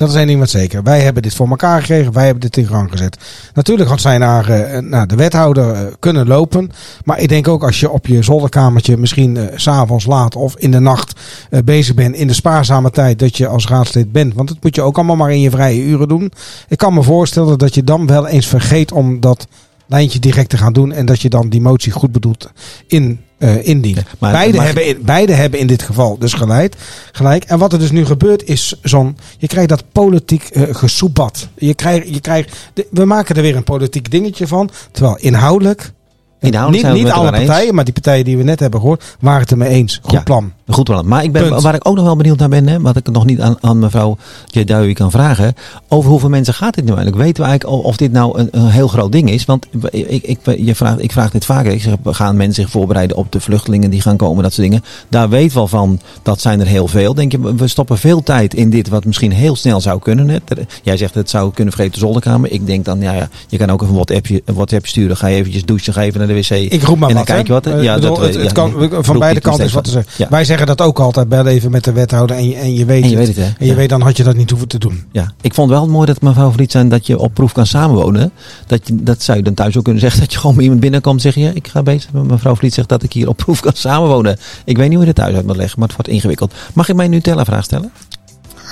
Dat 0.00 0.08
is 0.08 0.14
één 0.14 0.26
ding 0.26 0.38
wat 0.38 0.50
zeker. 0.50 0.82
Wij 0.82 1.00
hebben 1.00 1.22
dit 1.22 1.34
voor 1.34 1.48
elkaar 1.48 1.80
gekregen. 1.80 2.12
Wij 2.12 2.24
hebben 2.24 2.40
dit 2.40 2.56
in 2.56 2.66
gang 2.66 2.90
gezet. 2.90 3.18
Natuurlijk 3.54 3.88
had 3.88 4.00
zij 4.00 4.18
naar, 4.18 4.48
eh, 4.48 4.78
naar 4.78 5.06
de 5.06 5.16
wethouder 5.16 5.72
eh, 5.72 5.80
kunnen 5.98 6.26
lopen. 6.26 6.70
Maar 7.04 7.18
ik 7.18 7.28
denk 7.28 7.48
ook 7.48 7.64
als 7.64 7.80
je 7.80 7.90
op 7.90 8.06
je 8.06 8.22
zolderkamertje 8.22 8.96
misschien 8.96 9.36
eh, 9.36 9.44
s 9.56 9.62
s'avonds 9.62 10.06
laat 10.06 10.36
of 10.36 10.56
in 10.56 10.70
de 10.70 10.78
nacht 10.80 11.20
eh, 11.50 11.60
bezig 11.64 11.94
bent. 11.94 12.14
In 12.14 12.26
de 12.26 12.32
spaarzame 12.32 12.90
tijd 12.90 13.18
dat 13.18 13.36
je 13.36 13.46
als 13.46 13.66
raadslid 13.66 14.12
bent. 14.12 14.34
Want 14.34 14.48
dat 14.48 14.56
moet 14.60 14.74
je 14.74 14.82
ook 14.82 14.96
allemaal 14.96 15.16
maar 15.16 15.32
in 15.32 15.40
je 15.40 15.50
vrije 15.50 15.82
uren 15.82 16.08
doen. 16.08 16.32
Ik 16.68 16.78
kan 16.78 16.94
me 16.94 17.02
voorstellen 17.02 17.58
dat 17.58 17.74
je 17.74 17.84
dan 17.84 18.06
wel 18.06 18.26
eens 18.26 18.46
vergeet 18.46 18.92
om 18.92 19.20
dat 19.20 19.46
lijntje 19.86 20.18
direct 20.18 20.48
te 20.48 20.56
gaan 20.56 20.72
doen. 20.72 20.92
En 20.92 21.06
dat 21.06 21.20
je 21.20 21.28
dan 21.28 21.48
die 21.48 21.60
motie 21.60 21.92
goed 21.92 22.12
bedoeld 22.12 22.50
in, 22.86 23.20
eh 23.40 23.66
indient. 23.66 24.02
maar- 24.18 24.32
beide, 24.32 24.56
maar- 24.56 24.66
hebben 24.66 24.86
in, 24.86 24.98
beide 25.02 25.32
hebben 25.32 25.58
in 25.60 25.66
dit 25.66 25.82
geval 25.82 26.18
dus 26.18 26.32
gelijk, 26.32 26.74
gelijk. 27.12 27.44
En 27.44 27.58
wat 27.58 27.72
er 27.72 27.78
dus 27.78 27.90
nu 27.90 28.04
gebeurt 28.04 28.44
is 28.44 28.74
zo'n... 28.82 29.16
Je 29.38 29.46
krijgt 29.46 29.68
dat 29.68 29.84
politiek 29.92 30.50
gesoebat. 30.70 31.48
Je 31.56 31.74
krijgt, 31.74 32.08
je 32.14 32.20
krijgt, 32.20 32.56
we 32.90 33.04
maken 33.04 33.36
er 33.36 33.42
weer 33.42 33.56
een 33.56 33.64
politiek 33.64 34.10
dingetje 34.10 34.46
van. 34.46 34.70
Terwijl 34.92 35.16
inhoudelijk... 35.20 35.92
Inhoudelijk 36.40 36.92
niet 36.94 37.04
niet 37.04 37.12
alle 37.12 37.36
eens. 37.36 37.46
partijen, 37.46 37.74
maar 37.74 37.84
die 37.84 37.92
partijen 37.92 38.24
die 38.24 38.36
we 38.36 38.42
net 38.42 38.60
hebben 38.60 38.80
gehoord... 38.80 39.16
waren 39.20 39.40
het 39.40 39.50
ermee 39.50 39.68
eens. 39.68 39.98
Goed 40.02 40.12
Ja. 40.12 40.20
plan. 40.22 40.52
Goed 40.70 40.84
plan. 40.84 41.08
Maar 41.08 41.24
ik 41.24 41.32
ben, 41.32 41.48
Punt. 41.48 41.62
waar 41.62 41.74
ik 41.74 41.88
ook 41.88 41.96
nog 41.96 42.04
wel 42.04 42.16
benieuwd 42.16 42.38
naar 42.38 42.48
ben, 42.48 42.68
hè, 42.68 42.80
wat 42.80 42.96
ik 42.96 43.10
nog 43.10 43.24
niet 43.24 43.40
aan, 43.40 43.56
aan 43.60 43.78
mevrouw 43.78 44.16
Jeduy 44.46 44.92
kan 44.92 45.10
vragen. 45.10 45.54
Over 45.88 46.10
hoeveel 46.10 46.28
mensen 46.28 46.54
gaat 46.54 46.74
dit 46.74 46.84
nu 46.84 46.90
eigenlijk? 46.90 47.22
Weten 47.22 47.42
we 47.42 47.48
eigenlijk 47.48 47.84
of, 47.84 47.96
dit 47.96 48.12
nou 48.12 48.38
een, 48.38 48.48
een 48.50 48.68
heel 48.68 48.88
groot 48.88 49.12
ding 49.12 49.30
is? 49.30 49.44
Want 49.44 49.66
ik, 49.90 50.22
ik, 50.22 50.38
je 50.58 50.74
vraagt, 50.74 51.02
ik 51.02 51.12
vraag 51.12 51.30
dit 51.30 51.44
vaker. 51.44 51.72
Ik 51.72 51.82
zeg, 51.82 51.94
gaan 52.04 52.36
mensen 52.36 52.62
zich 52.62 52.72
voorbereiden 52.72 53.16
op 53.16 53.32
de 53.32 53.40
vluchtelingen 53.40 53.90
die 53.90 54.00
gaan 54.00 54.16
komen, 54.16 54.42
dat 54.42 54.52
soort 54.52 54.68
dingen. 54.68 54.84
Daar 55.08 55.28
weet 55.28 55.52
wel 55.52 55.68
van, 55.68 56.00
dat 56.22 56.40
zijn 56.40 56.60
er 56.60 56.66
heel 56.66 56.88
veel. 56.88 57.14
Denk 57.14 57.32
je, 57.32 57.54
we 57.54 57.68
stoppen 57.68 57.98
veel 57.98 58.22
tijd 58.22 58.54
in 58.54 58.70
dit 58.70 58.88
wat 58.88 59.04
misschien 59.04 59.32
heel 59.32 59.56
snel 59.56 59.80
zou 59.80 60.00
kunnen. 60.00 60.28
Hè? 60.28 60.36
Jij 60.82 60.96
zegt, 60.96 61.14
het 61.14 61.30
zou 61.30 61.52
kunnen 61.52 61.74
vergeten 61.74 61.98
de 62.00 62.06
zolderkamer. 62.06 62.52
Ik 62.52 62.66
denk 62.66 62.84
dan, 62.84 63.00
ja, 63.00 63.12
ja 63.12 63.28
je 63.48 63.56
kan 63.56 63.70
ook 63.70 63.82
even 63.82 63.94
een 63.94 63.94
WhatsAppje, 63.94 64.42
WhatsApp 64.44 64.86
sturen. 64.86 65.16
Ga 65.16 65.26
je 65.26 65.36
eventjes 65.36 65.64
douchen, 65.64 65.92
ga 65.92 66.02
even 66.02 66.18
naar 66.18 66.28
de 66.28 66.34
wc. 66.34 66.50
Ik 66.50 66.82
roep 66.82 66.98
maar 66.98 67.08
en 67.08 67.14
dan 67.14 67.24
wat. 67.24 67.34
kijk 67.34 67.46
je 67.46 67.52
wat. 67.52 67.64
hè. 67.64 67.76
Eh, 67.78 67.82
Ja, 67.82 67.94
bedoel, 67.94 68.14
dat, 68.16 68.24
het, 68.24 68.34
het 68.34 68.44
ja, 68.44 68.52
kan, 68.52 69.04
van 69.04 69.18
beide 69.18 69.40
kanten 69.40 69.64
is 69.64 69.72
wat 69.72 69.84
te 69.84 69.90
zeggen. 69.90 70.26
Wij 70.30 70.44
zeggen 70.44 70.59
dat 70.66 70.80
ook 70.80 70.98
altijd. 71.00 71.28
Bel 71.28 71.46
even 71.46 71.70
met 71.70 71.84
de 71.84 71.92
wethouder 71.92 72.36
en 72.36 72.48
je, 72.48 72.54
en 72.54 72.74
je 72.74 72.84
weet 72.84 73.02
En 73.02 73.10
je 73.10 73.16
het. 73.16 73.26
weet 73.26 73.36
het, 73.36 73.44
hè? 73.44 73.50
En 73.58 73.66
je 73.66 73.70
Ja. 73.70 73.74
weet 73.74 73.88
dan 73.88 74.00
had 74.00 74.16
je 74.16 74.22
dat 74.24 74.36
niet 74.36 74.50
hoeven 74.50 74.68
te 74.68 74.78
doen. 74.78 75.04
Ja, 75.12 75.32
ik 75.40 75.54
vond 75.54 75.70
wel 75.70 75.88
mooi 75.88 76.06
dat 76.06 76.20
mevrouw 76.20 76.50
Vliet 76.50 76.70
zijn 76.72 76.88
dat 76.88 77.06
je 77.06 77.18
op 77.18 77.34
proef 77.34 77.52
kan 77.52 77.66
samenwonen. 77.66 78.32
Dat, 78.66 78.88
je, 78.88 79.02
dat 79.02 79.22
zou 79.22 79.38
je 79.38 79.44
dan 79.44 79.54
thuis 79.54 79.76
ook 79.76 79.84
kunnen 79.84 80.00
zeggen. 80.02 80.20
Dat 80.20 80.32
je 80.32 80.38
gewoon 80.38 80.54
bij 80.54 80.62
iemand 80.64 80.80
binnenkomt 80.80 81.24
en 81.24 81.32
zeg 81.32 81.44
je, 81.44 81.50
ik 81.54 81.68
ga 81.68 81.82
bezig. 81.82 82.12
Mevrouw 82.12 82.54
Vliet 82.54 82.74
zegt 82.74 82.88
dat 82.88 83.02
ik 83.02 83.12
hier 83.12 83.28
op 83.28 83.36
proef 83.36 83.60
kan 83.60 83.72
samenwonen. 83.74 84.38
Ik 84.64 84.76
weet 84.76 84.88
niet 84.88 84.96
hoe 84.98 85.06
je 85.06 85.12
dat 85.12 85.24
thuis 85.24 85.36
uit 85.36 85.46
moet 85.46 85.56
leggen, 85.56 85.78
maar 85.78 85.88
het 85.88 85.96
wordt 85.96 86.12
ingewikkeld. 86.12 86.54
Mag 86.74 86.88
ik 86.88 86.94
mijn 86.96 87.10
Nutella-vraag 87.10 87.64
stellen? 87.64 87.90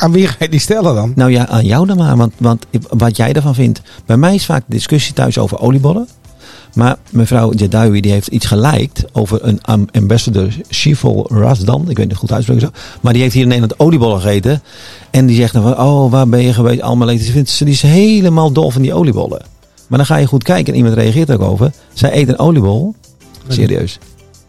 Aan 0.00 0.12
wie 0.12 0.26
ga 0.26 0.34
je 0.38 0.48
die 0.48 0.60
stellen 0.60 0.94
dan? 0.94 1.12
Nou 1.14 1.30
ja, 1.30 1.46
aan 1.48 1.64
jou 1.64 1.86
dan 1.86 1.96
maar. 1.96 2.16
Want, 2.16 2.32
want 2.38 2.66
wat 2.88 3.16
jij 3.16 3.32
ervan 3.32 3.54
vindt. 3.54 3.80
Bij 4.06 4.16
mij 4.16 4.34
is 4.34 4.44
vaak 4.44 4.64
de 4.66 4.74
discussie 4.74 5.14
thuis 5.14 5.38
over 5.38 5.58
oliebollen. 5.60 6.08
Maar 6.74 6.96
mevrouw 7.10 7.52
Jadawi 7.52 8.00
die 8.00 8.12
heeft 8.12 8.26
iets 8.26 8.46
geliked 8.46 9.04
over 9.12 9.38
een 9.42 9.60
ambassador 9.92 10.48
Shifal 10.70 11.26
Rasdan. 11.30 11.90
Ik 11.90 11.96
weet 11.96 12.08
niet 12.08 12.16
goed 12.16 12.32
uitspreken 12.32 12.62
zo. 12.62 12.70
Maar 13.00 13.12
die 13.12 13.22
heeft 13.22 13.34
hier 13.34 13.42
in 13.42 13.48
Nederland 13.48 13.80
oliebollen 13.80 14.20
gegeten. 14.20 14.62
En 15.10 15.26
die 15.26 15.36
zegt 15.36 15.52
dan 15.52 15.62
van, 15.62 15.78
oh 15.78 16.10
waar 16.10 16.28
ben 16.28 16.42
je 16.42 16.52
geweest? 16.52 16.80
Allemaal 16.80 17.08
eten. 17.08 17.24
Ze 17.24 17.32
vindt, 17.32 17.50
ze 17.50 17.64
die 17.64 17.74
is 17.74 17.82
helemaal 17.82 18.52
dol 18.52 18.70
van 18.70 18.82
die 18.82 18.94
oliebollen. 18.94 19.42
Maar 19.86 19.98
dan 19.98 20.06
ga 20.06 20.16
je 20.16 20.26
goed 20.26 20.42
kijken 20.42 20.72
en 20.72 20.78
iemand 20.78 20.96
reageert 20.96 21.28
er 21.28 21.34
ook 21.34 21.50
over. 21.50 21.72
Zij 21.92 22.16
eet 22.16 22.28
een 22.28 22.38
oliebol. 22.38 22.94
Serieus. 23.48 23.98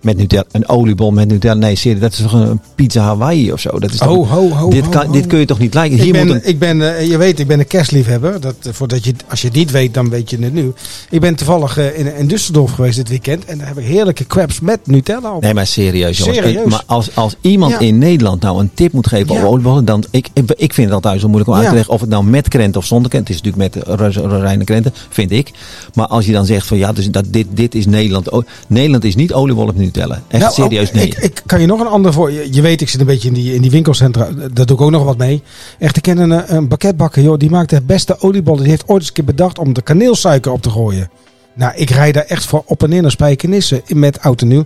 Met 0.02 0.18
Nutella. 0.18 0.44
Een 0.52 0.68
oliebol 0.70 1.12
met 1.12 1.28
Nutella. 1.28 1.54
Nee, 1.54 1.76
serieus. 1.76 2.00
Dat 2.02 2.12
is 2.12 2.18
toch 2.22 2.34
een 2.34 2.60
pizza 2.76 3.02
Hawaii 3.02 3.52
of 3.52 3.60
zo. 3.60 3.80
Dat 3.80 3.92
is 3.92 3.98
toch, 3.98 4.08
Ho, 4.08 4.26
ho, 4.26 4.50
ho, 4.50 4.70
dit, 4.70 4.90
kan, 4.90 5.06
ho. 5.06 5.12
dit 5.12 5.28
kun 5.28 5.40
je 5.40 5.46
toch 5.46 5.60
niet 5.60 5.74
lijken? 5.74 5.98
Ik 5.98 6.04
Hier 6.04 6.14
ben, 6.14 6.28
moet 6.28 6.36
een, 6.36 6.48
ik 6.48 6.60
ben, 6.60 6.96
eh, 6.98 7.08
je 7.10 7.18
weet, 7.18 7.40
ik 7.40 7.48
ben 7.48 7.60
een 7.60 7.68
kerstliefhebber. 7.68 8.42
Dat, 8.42 8.56
eh, 8.64 8.74
voordat 8.74 9.04
je, 9.04 9.14
als 9.30 9.42
je 9.42 9.48
het 9.48 9.56
niet 9.56 9.72
weet, 9.72 9.94
dan 9.94 10.10
weet 10.10 10.30
je 10.30 10.38
het 10.40 10.54
nu. 10.54 10.74
Ik 11.10 11.20
ben 11.20 11.36
toevallig 11.36 11.78
eh, 11.78 12.00
in, 12.00 12.16
in 12.16 12.28
Düsseldorf 12.28 12.74
geweest 12.74 12.96
dit 12.96 13.10
weekend. 13.10 13.46
En 13.46 13.58
daar 13.58 13.68
heb 13.68 13.78
ik 13.78 13.86
heerlijke 13.86 14.28
crabs 14.28 14.60
met 14.60 14.80
Nutella 14.88 15.34
op. 15.36 15.42
Nee, 15.42 15.54
maar 15.54 15.68
serieus, 15.68 16.18
jongens. 16.18 16.38
Serieus? 16.38 16.66
Maar 16.70 16.84
als, 16.86 17.16
als 17.16 17.36
iemand 17.42 17.72
Ja. 17.72 17.80
in 17.80 17.98
Nederland 17.98 18.42
nou 18.42 18.60
een 18.60 18.72
tip 18.74 18.92
moet 18.94 19.08
geven 19.08 19.28
Ja. 19.28 19.34
over 19.34 19.48
oliebollen, 19.48 19.86
dan 19.86 20.04
ik, 20.12 20.28
ik, 20.56 20.74
vind 20.74 20.88
het 20.88 20.96
altijd 20.96 21.22
zo 21.22 21.28
moeilijk 21.28 21.50
om 21.52 21.56
uit 21.58 21.68
te 21.68 21.74
leggen 21.74 21.94
of 21.94 22.02
het 22.02 22.10
nou 22.10 22.24
met 22.24 22.48
krenten 22.48 22.82
of 22.82 22.88
zonder 22.88 23.10
krenten. 23.10 23.34
Het 23.34 23.46
is 23.46 23.52
natuurlijk 23.52 23.76
met 23.88 24.00
rozijnen 24.30 24.66
krenten, 24.66 24.94
vind 25.10 25.32
ik. 25.32 25.52
Maar 25.94 26.08
als 26.08 26.26
je 26.26 26.32
dan 26.32 26.46
zegt 26.46 26.68
van 26.68 26.78
ja, 26.78 26.92
dus 26.94 27.10
dat, 27.12 27.26
dit, 27.28 27.48
dit 27.50 27.76
is 27.76 27.86
Nederland. 27.86 28.30
Oh, 28.30 28.46
Nederland 28.68 29.04
is 29.04 29.16
niet 29.16 29.34
oliebollen 29.34 29.74
met 29.76 29.84
Echt 30.28 30.42
Nou, 30.44 30.54
serieus, 30.54 30.88
ook- 30.88 30.94
nee. 30.94 31.06
Ik, 31.08 31.18
ik 31.18 31.42
kan 31.46 31.62
je 31.62 31.68
nog 31.68 31.80
een 31.80 31.88
ander 31.88 32.14
voor. 32.14 32.32
Je, 32.32 32.48
je 32.54 32.62
weet, 32.62 32.82
ik 32.82 32.90
zit 32.90 33.00
een 33.00 33.06
beetje 33.06 33.28
in 33.28 33.34
die, 33.34 33.54
in 33.54 33.62
die 33.62 33.72
winkelcentra. 33.72 34.30
Daar 34.54 34.66
doe 34.66 34.76
ik 34.76 34.82
ook 34.82 34.92
nog 34.92 35.04
wat 35.04 35.18
mee. 35.18 35.44
Echt, 35.80 35.96
ik 35.98 36.02
ken 36.02 36.18
een, 36.18 36.32
eh, 36.32 36.56
een 36.56 36.68
pakketbakker, 36.68 37.22
joh. 37.24 37.38
Die 37.38 37.50
maakt 37.50 37.70
de 37.70 37.82
beste 37.82 38.20
oliebollen. 38.20 38.62
Die 38.62 38.70
heeft 38.72 38.88
ooit 38.88 39.00
eens 39.00 39.08
een 39.08 39.14
keer 39.14 39.24
bedacht 39.26 39.60
om 39.60 39.74
de 39.74 39.82
kaneelsuiker 39.82 40.52
op 40.52 40.62
te 40.62 40.70
gooien. 40.70 41.10
Nou, 41.54 41.74
ik 41.76 41.90
rijd 41.90 42.14
daar 42.14 42.24
echt 42.26 42.46
voor 42.46 42.64
op 42.66 42.84
en 42.84 42.90
neer 42.90 43.02
naar 43.02 43.12
Spijkenisse 43.12 43.84
met 43.88 44.20
oud 44.22 44.42
en 44.42 44.48
nieuw. 44.48 44.66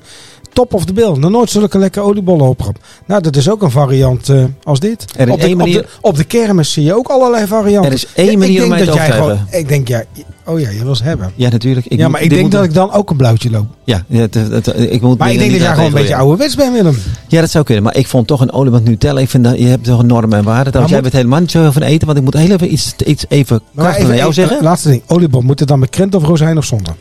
Top 0.54 0.74
of 0.74 0.86
the 0.86 0.94
bill. 0.94 1.12
Nog 1.18 1.32
nooit 1.32 1.50
zulke 1.50 1.78
lekkere 1.78 2.06
oliebollen 2.06 2.48
opgehad. 2.48 2.76
Nou, 3.06 3.22
dat 3.22 3.36
is 3.36 3.50
ook 3.50 3.62
een 3.62 3.72
variant 3.72 4.30
eh, 4.30 4.44
als 4.64 4.80
dit. 4.80 5.06
Er 5.18 5.28
is 5.28 5.34
op, 5.34 5.40
de, 5.40 5.46
één 5.46 5.58
manier- 5.58 5.80
op, 5.80 5.84
de, 5.86 5.90
op 6.02 6.16
de 6.18 6.24
kermis 6.24 6.72
zie 6.72 6.84
je 6.84 6.96
ook 6.96 7.08
allerlei 7.08 7.48
varianten. 7.48 7.92
Er 7.92 7.98
is 7.98 8.06
één 8.14 8.26
Ja, 8.26 8.32
ik 8.32 8.38
manier 8.38 8.54
om 8.64 8.70
denk 8.70 8.70
mij 8.70 8.86
dat 8.86 8.96
te 8.96 9.02
jij 9.02 9.12
gewoon- 9.12 9.40
Ik 9.52 9.68
denk, 9.68 9.88
ja, 9.88 10.04
oh 10.46 10.60
ja, 10.60 10.70
je 10.70 10.84
wil 10.84 10.96
ze 10.96 11.04
hebben. 11.04 11.32
ja, 11.36 11.50
natuurlijk. 11.50 11.86
Ik 11.86 11.98
ja, 11.98 12.04
moet- 12.04 12.12
maar 12.12 12.22
ik 12.22 12.30
denk 12.30 12.42
moet- 12.42 12.52
dat 12.52 12.64
ik 12.64 12.74
dan 12.74 12.92
ook 12.92 13.10
een 13.10 13.18
blauwtje 13.18 13.50
loop. 13.50 13.66
Ja, 13.84 14.04
ja, 14.08 14.20
het- 14.20 14.34
het- 14.34 14.66
het- 14.66 14.68
ik 14.92 15.02
moet 15.02 15.18
Maar 15.18 15.32
ik 15.32 15.40
denk 15.40 15.52
dat 15.52 15.60
jij 15.60 15.70
gewoon 15.74 15.86
een 15.86 15.94
beetje 15.94 16.16
ouderwets 16.16 16.56
bent, 16.56 16.74
Willem. 16.74 16.98
Ja, 17.28 17.42
dat 17.42 17.50
zou 17.50 17.64
kunnen. 17.66 17.84
Maar 17.84 17.96
ik 17.98 18.08
vond 18.08 18.28
toch 18.28 18.42
een 18.42 18.52
olie 18.52 18.72
met 18.72 18.84
Nutella. 18.84 19.20
Ik 19.20 19.30
vind 19.30 19.44
dat 19.44 19.58
je 19.60 19.66
hebt 19.66 19.84
toch 19.84 20.00
een 20.00 20.06
norm 20.08 20.34
en 20.34 20.44
waarde. 20.44 20.80
Maar 20.80 20.90
jij 20.90 21.02
bent 21.02 21.14
helemaal 21.14 21.40
niet 21.40 21.52
zo 21.52 21.72
van 21.72 21.82
eten. 21.82 22.06
Want 22.06 22.18
ik 22.18 22.24
moet 22.24 22.34
heel 22.34 22.52
even 22.52 22.74
iets, 22.74 22.94
iets 23.06 23.26
even 23.30 23.62
krachtig 23.76 24.08
naar 24.08 24.16
jou 24.16 24.34
zeggen. 24.34 24.58
eh, 24.58 24.64
Laatste 24.64 24.90
ding. 24.90 25.02
Oliebol, 25.08 25.42
moet 25.42 25.60
het 25.60 25.68
dan 25.68 25.80
met 25.80 25.90
krent 25.90 26.16
of 26.16 26.24
rozijn 26.24 26.58
of 26.58 26.66
zonder? 26.66 26.94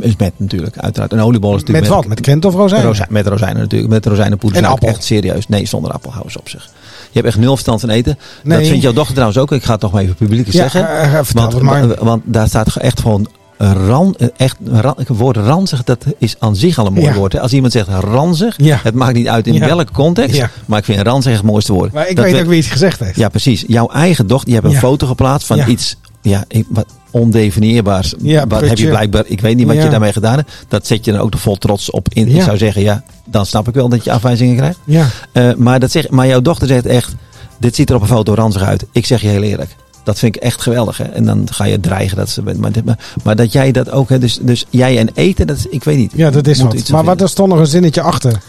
Is 0.00 0.16
Met 0.16 0.32
natuurlijk, 0.36 0.78
uiteraard. 0.78 1.12
Een 1.12 1.20
oliebol 1.20 1.50
is 1.50 1.56
Met 1.62 1.66
natuurlijk 1.68 1.94
wat? 1.94 2.06
Met 2.06 2.20
krent 2.20 2.44
of 2.44 2.54
met 3.08 3.26
rozijnen 3.26 3.60
natuurlijk. 3.62 3.90
Met 3.90 4.06
rozijnenpoeder. 4.06 4.62
En 4.62 4.68
appel? 4.68 4.88
Echt 4.88 5.04
serieus. 5.04 5.48
Nee, 5.48 5.66
zonder 5.66 5.92
appel. 5.92 6.10
Hou 6.12 6.24
eens 6.24 6.36
op 6.36 6.48
zich. 6.48 6.62
Je 7.10 7.18
hebt 7.18 7.26
echt 7.26 7.38
nul 7.38 7.52
verstand 7.52 7.80
van 7.80 7.90
eten. 7.90 8.18
Nee. 8.42 8.58
Dat 8.58 8.66
vindt 8.66 8.82
jouw 8.82 8.92
dochter 8.92 9.12
trouwens 9.14 9.38
ook. 9.40 9.52
Ik 9.52 9.62
ga 9.64 9.72
het 9.72 9.80
toch 9.80 9.92
maar 9.92 10.02
even 10.02 10.14
publiek 10.14 10.46
Ja, 10.46 10.52
zeggen. 10.52 10.88
eh, 10.88 11.04
eh, 11.18 11.24
want, 11.32 11.52
het 11.52 11.62
maar. 11.62 11.88
wa- 11.88 11.94
want 12.00 12.22
daar 12.24 12.46
staat 12.48 12.76
echt 12.76 13.00
gewoon 13.00 13.28
ran, 13.58 14.14
eh, 14.18 14.28
echt, 14.36 14.56
ran, 14.64 14.94
het 14.96 15.08
woord 15.08 15.36
ranzig, 15.36 15.84
dat 15.84 16.04
is 16.18 16.36
aan 16.38 16.56
zich 16.56 16.78
al 16.78 16.86
een 16.86 16.92
mooi 16.92 17.06
Ja. 17.06 17.14
woord. 17.14 17.32
Hè? 17.32 17.40
Als 17.40 17.52
iemand 17.52 17.72
zegt 17.72 17.88
ranzig, 17.88 18.54
Ja. 18.56 18.80
het 18.82 18.94
maakt 18.94 19.14
niet 19.14 19.28
uit 19.28 19.46
in 19.46 19.54
Ja. 19.54 19.66
welke 19.66 19.92
context, 19.92 20.42
maar 20.66 20.78
ik 20.78 20.84
vind 20.84 21.00
ranzig 21.00 21.32
het 21.32 21.42
mooiste 21.42 21.72
woord. 21.72 21.92
Maar 21.92 22.08
ik 22.08 22.16
Dat 22.16 22.24
weet 22.24 22.34
we- 22.34 22.40
ook 22.40 22.46
wie 22.46 22.60
het 22.62 22.70
gezegd 22.70 23.00
heeft. 23.00 23.16
Ja, 23.16 23.28
precies. 23.28 23.64
Jouw 23.66 23.88
eigen 23.88 24.26
dochter, 24.26 24.46
die 24.46 24.54
hebt 24.60 24.66
een 24.74 24.78
foto 24.78 25.06
geplaatst 25.06 25.46
van 25.46 25.62
iets, 25.68 25.96
ja, 26.22 26.44
ik- 26.48 26.66
wat 26.68 26.86
ondefinieerbaars. 27.10 28.14
Ja, 28.22 28.46
wat 28.46 28.60
heb 28.60 28.78
je 28.78 28.88
blijkbaar, 28.88 29.24
ik 29.26 29.40
weet 29.40 29.56
niet 29.56 29.66
wat 29.66 29.76
Ja. 29.76 29.84
je 29.84 29.90
daarmee 29.90 30.12
gedaan 30.12 30.36
hebt. 30.36 30.50
Dat 30.68 30.86
zet 30.86 31.04
je 31.04 31.12
dan 31.12 31.20
ook 31.20 31.30
nog 31.30 31.40
vol 31.40 31.56
trots 31.56 31.90
op 31.90 32.08
in. 32.12 32.28
Ik 32.28 32.42
zou 32.42 32.56
zeggen, 32.56 32.82
ja, 32.82 33.02
dan 33.24 33.46
snap 33.46 33.68
ik 33.68 33.74
wel 33.74 33.88
dat 33.88 34.04
je 34.04 34.12
afwijzingen 34.12 34.56
krijgt. 34.56 34.78
Ja. 34.84 35.06
Eh, 35.32 35.54
maar, 35.56 35.80
dat 35.80 35.90
zeg, 35.90 36.08
maar 36.10 36.26
jouw 36.26 36.40
dochter 36.40 36.68
zegt 36.68 36.86
echt, 36.86 37.14
dit 37.58 37.74
ziet 37.74 37.88
er 37.90 37.96
op 37.96 38.02
een 38.02 38.08
foto 38.08 38.34
ranzig 38.34 38.62
uit. 38.62 38.84
Ik 38.92 39.06
zeg 39.06 39.20
je 39.20 39.28
heel 39.28 39.42
eerlijk. 39.42 39.76
Dat 40.04 40.18
vind 40.18 40.36
ik 40.36 40.42
echt 40.42 40.62
geweldig. 40.62 40.96
Hè? 40.98 41.04
En 41.04 41.24
dan 41.24 41.46
ga 41.50 41.64
je 41.64 41.80
dreigen 41.80 42.16
dat 42.16 42.28
ze. 42.30 42.42
Maar, 42.42 42.54
maar, 42.58 42.96
maar 43.24 43.36
dat 43.36 43.52
jij 43.52 43.72
dat 43.72 43.90
ook. 43.90 44.08
Hè? 44.08 44.18
Dus, 44.18 44.38
dus 44.42 44.66
jij 44.70 44.98
en 44.98 45.08
eten, 45.14 45.46
dat 45.46 45.66
ik 45.70 45.84
weet 45.84 45.96
niet. 45.96 46.12
ja, 46.14 46.30
dat 46.30 46.46
is 46.46 46.62
Moet 46.62 46.72
wat. 46.72 46.88
Maar 46.88 47.04
wat, 47.04 47.20
er 47.20 47.28
stond 47.28 47.48
nog 47.50 47.58
een 47.58 47.66
zinnetje 47.66 48.00
achter. 48.00 48.32
En, 48.32 48.40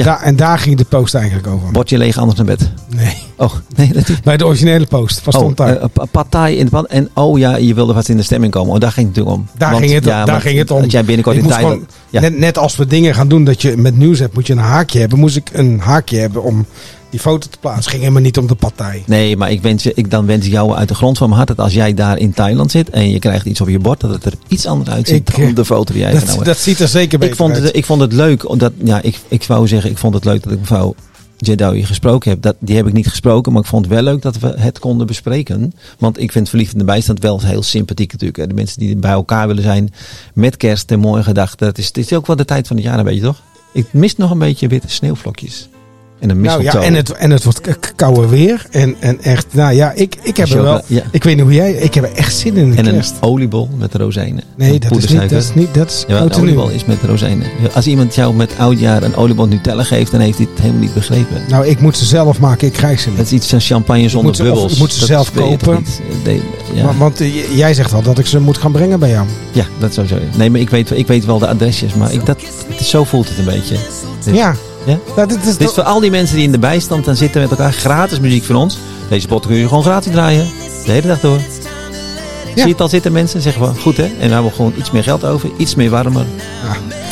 Ja. 0.00 0.04
daar- 0.04 0.22
en 0.22 0.36
daar 0.36 0.58
ging 0.58 0.76
de 0.76 0.84
post 0.84 1.14
eigenlijk 1.14 1.46
over. 1.46 1.68
Word 1.72 1.88
je 1.88 1.98
leeg 1.98 2.16
anders 2.18 2.36
naar 2.38 2.46
bed? 2.46 2.70
Nee. 2.96 3.16
Oh, 3.36 3.52
nee, 3.76 3.92
dat. 3.92 4.04
Bij 4.24 4.36
de 4.36 4.46
originele 4.46 4.86
post. 4.86 5.24
Wat 5.24 5.34
stond 5.34 5.60
oh, 5.60 5.66
daar? 5.66 5.76
eh, 5.76 5.84
pa- 5.92 6.04
Partij 6.04 6.54
in 6.56 6.64
de 6.64 6.70
pan. 6.70 6.86
En 6.86 7.08
oh 7.14 7.38
ja, 7.38 7.56
je 7.56 7.74
wilde 7.74 7.92
vast 7.92 8.08
in 8.08 8.16
de 8.16 8.22
stemming 8.22 8.52
komen. 8.52 8.74
Oh, 8.74 8.80
daar 8.80 8.92
ging 8.92 9.06
het 9.06 9.16
natuurlijk 9.16 9.42
om. 9.42 9.58
daar 9.58 9.70
Want, 9.70 9.82
ging 9.82 9.94
het, 9.94 10.04
ja, 10.04 10.24
daar 10.24 10.40
ging 10.40 10.58
het 10.58 10.70
om. 10.70 10.82
Als 10.82 10.92
jij 10.92 11.04
binnenkort 11.04 11.36
in 11.36 11.52
gewoon- 11.52 11.86
Ja. 12.10 12.20
net, 12.20 12.38
net 12.38 12.58
als 12.58 12.76
we 12.76 12.86
dingen 12.86 13.14
gaan 13.14 13.28
doen 13.28 13.44
dat 13.44 13.62
je 13.62 13.76
met 13.76 13.96
nieuws 13.96 14.18
hebt, 14.18 14.34
moet 14.34 14.46
je 14.46 14.52
een 14.52 14.58
haakje 14.58 14.98
hebben. 15.00 15.18
Moest 15.18 15.36
ik 15.36 15.48
een 15.52 15.80
haakje 15.80 16.18
hebben 16.18 16.42
om 16.42 16.66
die 17.10 17.20
foto 17.20 17.48
te 17.48 17.58
plaatsen. 17.60 17.80
Het 17.82 17.90
ging 17.90 18.02
helemaal 18.02 18.22
niet 18.22 18.38
om 18.38 18.46
de 18.46 18.54
partij. 18.54 19.02
Nee, 19.06 19.36
maar 19.36 19.50
ik 19.50 19.62
wens, 19.62 19.82
je- 19.82 19.92
ik, 19.94 20.10
dan 20.10 20.26
wens 20.26 20.46
ik 20.46 20.52
jou 20.52 20.74
uit 20.74 20.88
de 20.88 20.94
grond 20.94 21.18
van 21.18 21.26
mijn 21.28 21.40
hart 21.40 21.56
dat 21.56 21.64
als 21.66 21.74
jij 21.74 21.94
daar 21.94 22.18
in 22.18 22.32
Thailand 22.32 22.70
zit 22.70 22.90
en 22.90 23.10
je 23.10 23.18
krijgt 23.18 23.46
iets 23.46 23.60
op 23.60 23.68
je 23.68 23.78
bord, 23.78 24.00
dat 24.00 24.10
het 24.10 24.24
er 24.24 24.32
iets 24.48 24.66
anders 24.66 24.90
uitziet 24.90 25.28
Ik, 25.28 25.36
eh, 25.38 25.44
dan 25.44 25.54
de 25.54 25.64
foto 25.64 25.92
die 25.92 26.02
jij 26.02 26.12
Dat, 26.12 26.22
genomen 26.22 26.44
dat 26.44 26.56
ziet 26.58 26.78
er 26.80 26.88
zeker 26.88 27.18
beter 27.18 27.32
ik 27.32 27.40
vond, 27.40 27.52
uit. 27.54 27.62
het, 27.62 27.76
ik 27.76 27.84
vond 27.84 28.00
het 28.00 28.12
leuk, 28.12 28.48
omdat, 28.48 28.72
ja, 28.84 29.02
ik, 29.02 29.18
ik 29.28 29.44
wou 29.44 29.68
zeggen, 29.68 29.90
ik 29.90 29.98
vond 29.98 30.14
het 30.14 30.24
leuk 30.24 30.42
dat 30.42 30.52
ik 30.52 30.58
mevrouw 30.58 30.94
Jedawi 31.36 31.84
gesproken 31.84 32.30
heb. 32.30 32.42
Dat, 32.42 32.56
die 32.58 32.76
heb 32.76 32.86
ik 32.86 32.92
niet 32.92 33.08
gesproken, 33.08 33.52
maar 33.52 33.62
ik 33.62 33.68
vond 33.68 33.84
het 33.84 33.94
wel 33.94 34.02
leuk 34.02 34.22
dat 34.22 34.38
we 34.38 34.54
het 34.56 34.78
konden 34.78 35.06
bespreken. 35.06 35.72
Want 35.98 36.20
ik 36.20 36.32
vind 36.32 36.48
verliefd 36.48 36.72
in 36.72 36.78
de 36.78 36.84
bijstand 36.84 37.20
wel 37.20 37.40
heel 37.40 37.62
sympathiek 37.62 38.12
natuurlijk. 38.12 38.48
De 38.48 38.54
mensen 38.54 38.80
die 38.80 38.96
bij 38.96 39.10
elkaar 39.10 39.46
willen 39.46 39.62
zijn 39.62 39.92
met 40.34 40.56
kerst 40.56 40.90
en 40.90 40.98
mooie 41.00 41.22
gedachten. 41.22 41.66
Dat 41.66 41.78
is, 41.78 41.86
het 41.86 41.96
is 41.98 42.12
ook 42.12 42.26
wel 42.26 42.36
de 42.36 42.44
tijd 42.44 42.66
van 42.66 42.76
het 42.76 42.84
jaar, 42.84 42.98
een 42.98 43.04
beetje 43.04 43.20
toch? 43.22 43.40
Ik 43.72 43.86
mis 43.92 44.16
nog 44.16 44.30
een 44.30 44.38
beetje 44.38 44.68
witte 44.68 44.88
sneeuwvlokjes. 44.88 45.68
En 46.20 46.30
een 46.30 46.40
nou 46.40 46.62
ja, 46.62 46.74
en 46.80 46.94
het, 46.94 47.10
en 47.12 47.30
het 47.30 47.44
wordt 47.44 47.60
kouder 47.96 48.28
weer. 48.28 48.66
En, 48.70 48.94
en 48.98 49.20
echt, 49.22 49.46
nou 49.50 49.74
ja, 49.74 49.92
ik, 49.92 50.16
ik 50.22 50.36
heb 50.36 50.48
er 50.48 50.62
wel. 50.62 50.80
ja. 50.86 51.02
Ik 51.10 51.24
weet 51.24 51.34
niet 51.36 51.44
hoe 51.44 51.54
jij. 51.54 51.72
Ik 51.72 51.94
heb 51.94 52.04
er 52.04 52.12
echt 52.14 52.36
zin 52.36 52.56
in. 52.56 52.70
De 52.70 52.76
En 52.76 52.86
een 52.86 53.02
oliebol 53.20 53.68
met 53.78 53.94
rozijnen. 53.94 54.42
Nee, 54.56 54.78
dat 54.78 54.96
is 54.96 55.08
niet. 55.08 55.20
Dat 55.20 55.42
is 55.42 55.54
niet. 55.54 55.74
Dat 55.74 55.90
is 55.90 56.04
Ja, 56.08 56.20
een 56.20 56.34
oliebol 56.34 56.68
is 56.68 56.84
met 56.84 56.96
rozijnen. 57.02 57.46
Als 57.74 57.86
iemand 57.86 58.14
jou 58.14 58.34
met 58.34 58.50
oudjaar 58.58 59.02
een 59.02 59.16
oliebol 59.16 59.46
Nutella 59.46 59.82
geeft, 59.82 60.10
dan 60.10 60.20
heeft 60.20 60.36
hij 60.38 60.46
het 60.50 60.60
helemaal 60.60 60.80
niet 60.82 60.94
begrepen. 60.94 61.42
Nou, 61.48 61.66
ik 61.66 61.80
moet 61.80 61.96
ze 61.96 62.04
zelf 62.04 62.40
maken. 62.40 62.66
Ik 62.66 62.72
krijg 62.72 63.00
ze 63.00 63.08
niet. 63.08 63.16
Dat 63.16 63.26
is 63.26 63.32
iets 63.32 63.54
als 63.54 63.66
champagne 63.66 64.08
zonder 64.08 64.22
moet 64.28 64.36
ze- 64.36 64.42
of 64.42 64.48
bubbels. 64.48 64.72
ik 64.72 64.78
moet 64.78 64.92
ze 64.92 64.98
Dat 64.98 65.08
zelf 65.08 65.32
kopen. 65.32 65.84
Eh, 66.24 66.34
ja. 66.74 66.84
Want, 66.84 66.98
want, 66.98 67.20
eh, 67.20 67.56
jij 67.56 67.74
zegt 67.74 67.90
wel 67.90 68.02
dat 68.02 68.18
ik 68.18 68.26
ze 68.26 68.40
moet 68.40 68.58
gaan 68.58 68.72
brengen 68.72 68.98
bij 69.00 69.10
jou. 69.10 69.26
ja, 69.52 69.64
dat 69.78 69.94
sowieso. 69.94 70.16
Nee, 70.36 70.50
maar 70.50 70.60
ik 70.60 70.70
weet, 70.70 70.90
ik 70.90 71.06
weet 71.06 71.24
wel 71.24 71.38
de 71.38 71.46
adresjes. 71.46 71.94
Maar 71.94 72.12
ik, 72.12 72.26
dat, 72.26 72.40
het 72.68 72.80
is, 72.80 72.90
zo 72.90 73.04
voelt 73.04 73.28
het 73.28 73.38
een 73.38 73.44
beetje. 73.44 73.76
Dit- 74.24 74.34
Ja. 74.34 74.54
Ja? 74.86 74.98
Nou, 75.16 75.28
dit 75.28 75.46
is 75.46 75.56
toch- 75.56 75.74
voor 75.74 75.82
al 75.82 76.00
die 76.00 76.10
mensen 76.10 76.36
die 76.36 76.44
in 76.44 76.52
de 76.52 76.58
bijstand 76.58 77.04
dan 77.04 77.16
zitten 77.16 77.40
met 77.40 77.50
elkaar. 77.50 77.72
Gratis 77.72 78.20
muziek 78.20 78.44
van 78.44 78.56
ons. 78.56 78.78
Deze 79.08 79.26
pot 79.26 79.46
kun 79.46 79.56
je 79.56 79.68
gewoon 79.68 79.82
gratis 79.82 80.12
draaien. 80.12 80.48
De 80.84 80.92
hele 80.92 81.06
dag 81.06 81.20
door. 81.20 81.38
Zie 82.54 82.64
je 82.64 82.72
het 82.72 82.80
al 82.80 82.88
zitten 82.88 83.12
mensen? 83.12 83.40
Zeggen 83.40 83.62
we 83.62 83.80
goed 83.80 83.96
hè? 83.96 84.02
En 84.20 84.28
we 84.28 84.32
hebben 84.34 84.52
gewoon 84.52 84.72
iets 84.76 84.90
meer 84.90 85.02
geld 85.02 85.24
over. 85.24 85.50
Iets 85.56 85.74
meer 85.74 85.90
warmer. 85.90 86.24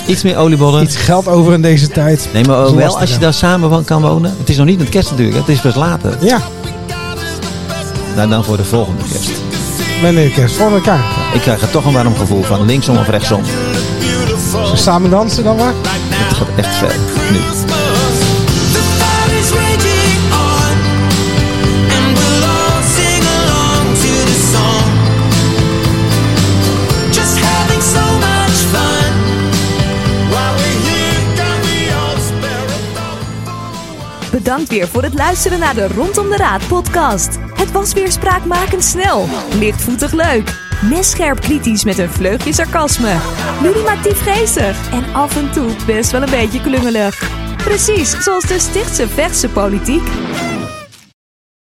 Iets 0.07 0.23
meer 0.23 0.37
oliebollen. 0.37 0.83
iets 0.83 0.97
geld 0.97 1.29
over 1.29 1.53
in 1.53 1.63
deze 1.63 1.89
tijd. 1.89 2.29
Nee, 2.33 2.45
maar 2.45 2.67
is 2.67 2.73
wel 2.73 2.99
als 2.99 3.11
je 3.13 3.19
daar 3.19 3.35
samen 3.35 3.71
van 3.71 3.85
kan 3.85 4.03
wonen. 4.03 4.35
Het 4.39 4.49
is 4.49 4.57
nog 4.57 4.67
niet 4.67 4.79
met 4.79 4.89
kerst 4.89 5.11
natuurlijk. 5.11 5.37
hè. 5.37 5.41
Het 5.43 5.51
is 5.51 5.61
pas 5.61 5.75
later. 5.75 6.17
Ja, 6.21 6.41
Nou, 8.17 8.29
dan 8.29 8.45
voor 8.45 8.57
de 8.57 8.65
volgende 8.65 9.03
kerst. 9.11 9.31
wanneer 10.03 10.29
kerst 10.31 10.57
voor 10.57 10.71
elkaar. 10.73 11.05
Ik 11.35 11.41
krijg 11.41 11.61
er 11.63 11.71
toch 11.71 11.85
een 11.85 11.93
warm 11.93 12.17
gevoel 12.17 12.43
van. 12.43 12.67
Linksom 12.67 12.97
of 12.99 13.09
rechtsom. 13.09 13.43
We 14.71 14.77
samen 14.77 15.11
dansen 15.11 15.45
dan 15.45 15.57
maar? 15.57 15.73
Het 16.11 16.37
gaat 16.37 16.49
echt 16.57 16.75
ver. 16.75 16.95
Nu. 17.33 17.39
Weer 34.69 34.89
voor 34.89 35.03
het 35.03 35.15
luisteren 35.15 35.59
naar 35.59 35.75
de 35.75 35.87
Rondom 35.87 36.29
de 36.29 36.37
Raad 36.37 36.69
podcast. 36.69 37.39
Het 37.55 37.73
was 37.73 37.93
weer 37.93 38.13
spraakmakend 38.13 38.85
snel, 38.85 39.29
lichtvoetig 39.59 40.13
leuk, 40.13 40.59
messcherp 40.83 41.41
kritisch 41.41 41.85
met 41.85 41.99
een 41.99 42.11
vleugje 42.11 42.53
sarcasme, 42.53 43.17
ludimatief 43.63 44.23
geestig 44.23 44.93
en 44.93 45.15
af 45.15 45.37
en 45.37 45.51
toe 45.53 45.71
best 45.87 46.11
wel 46.11 46.23
een 46.23 46.31
beetje 46.31 46.61
klungelig. 46.61 47.31
Precies 47.57 48.23
zoals 48.23 48.45
de 48.45 48.59
Stichtse 48.59 49.09
Vechtse 49.09 49.49
politiek. 49.49 50.09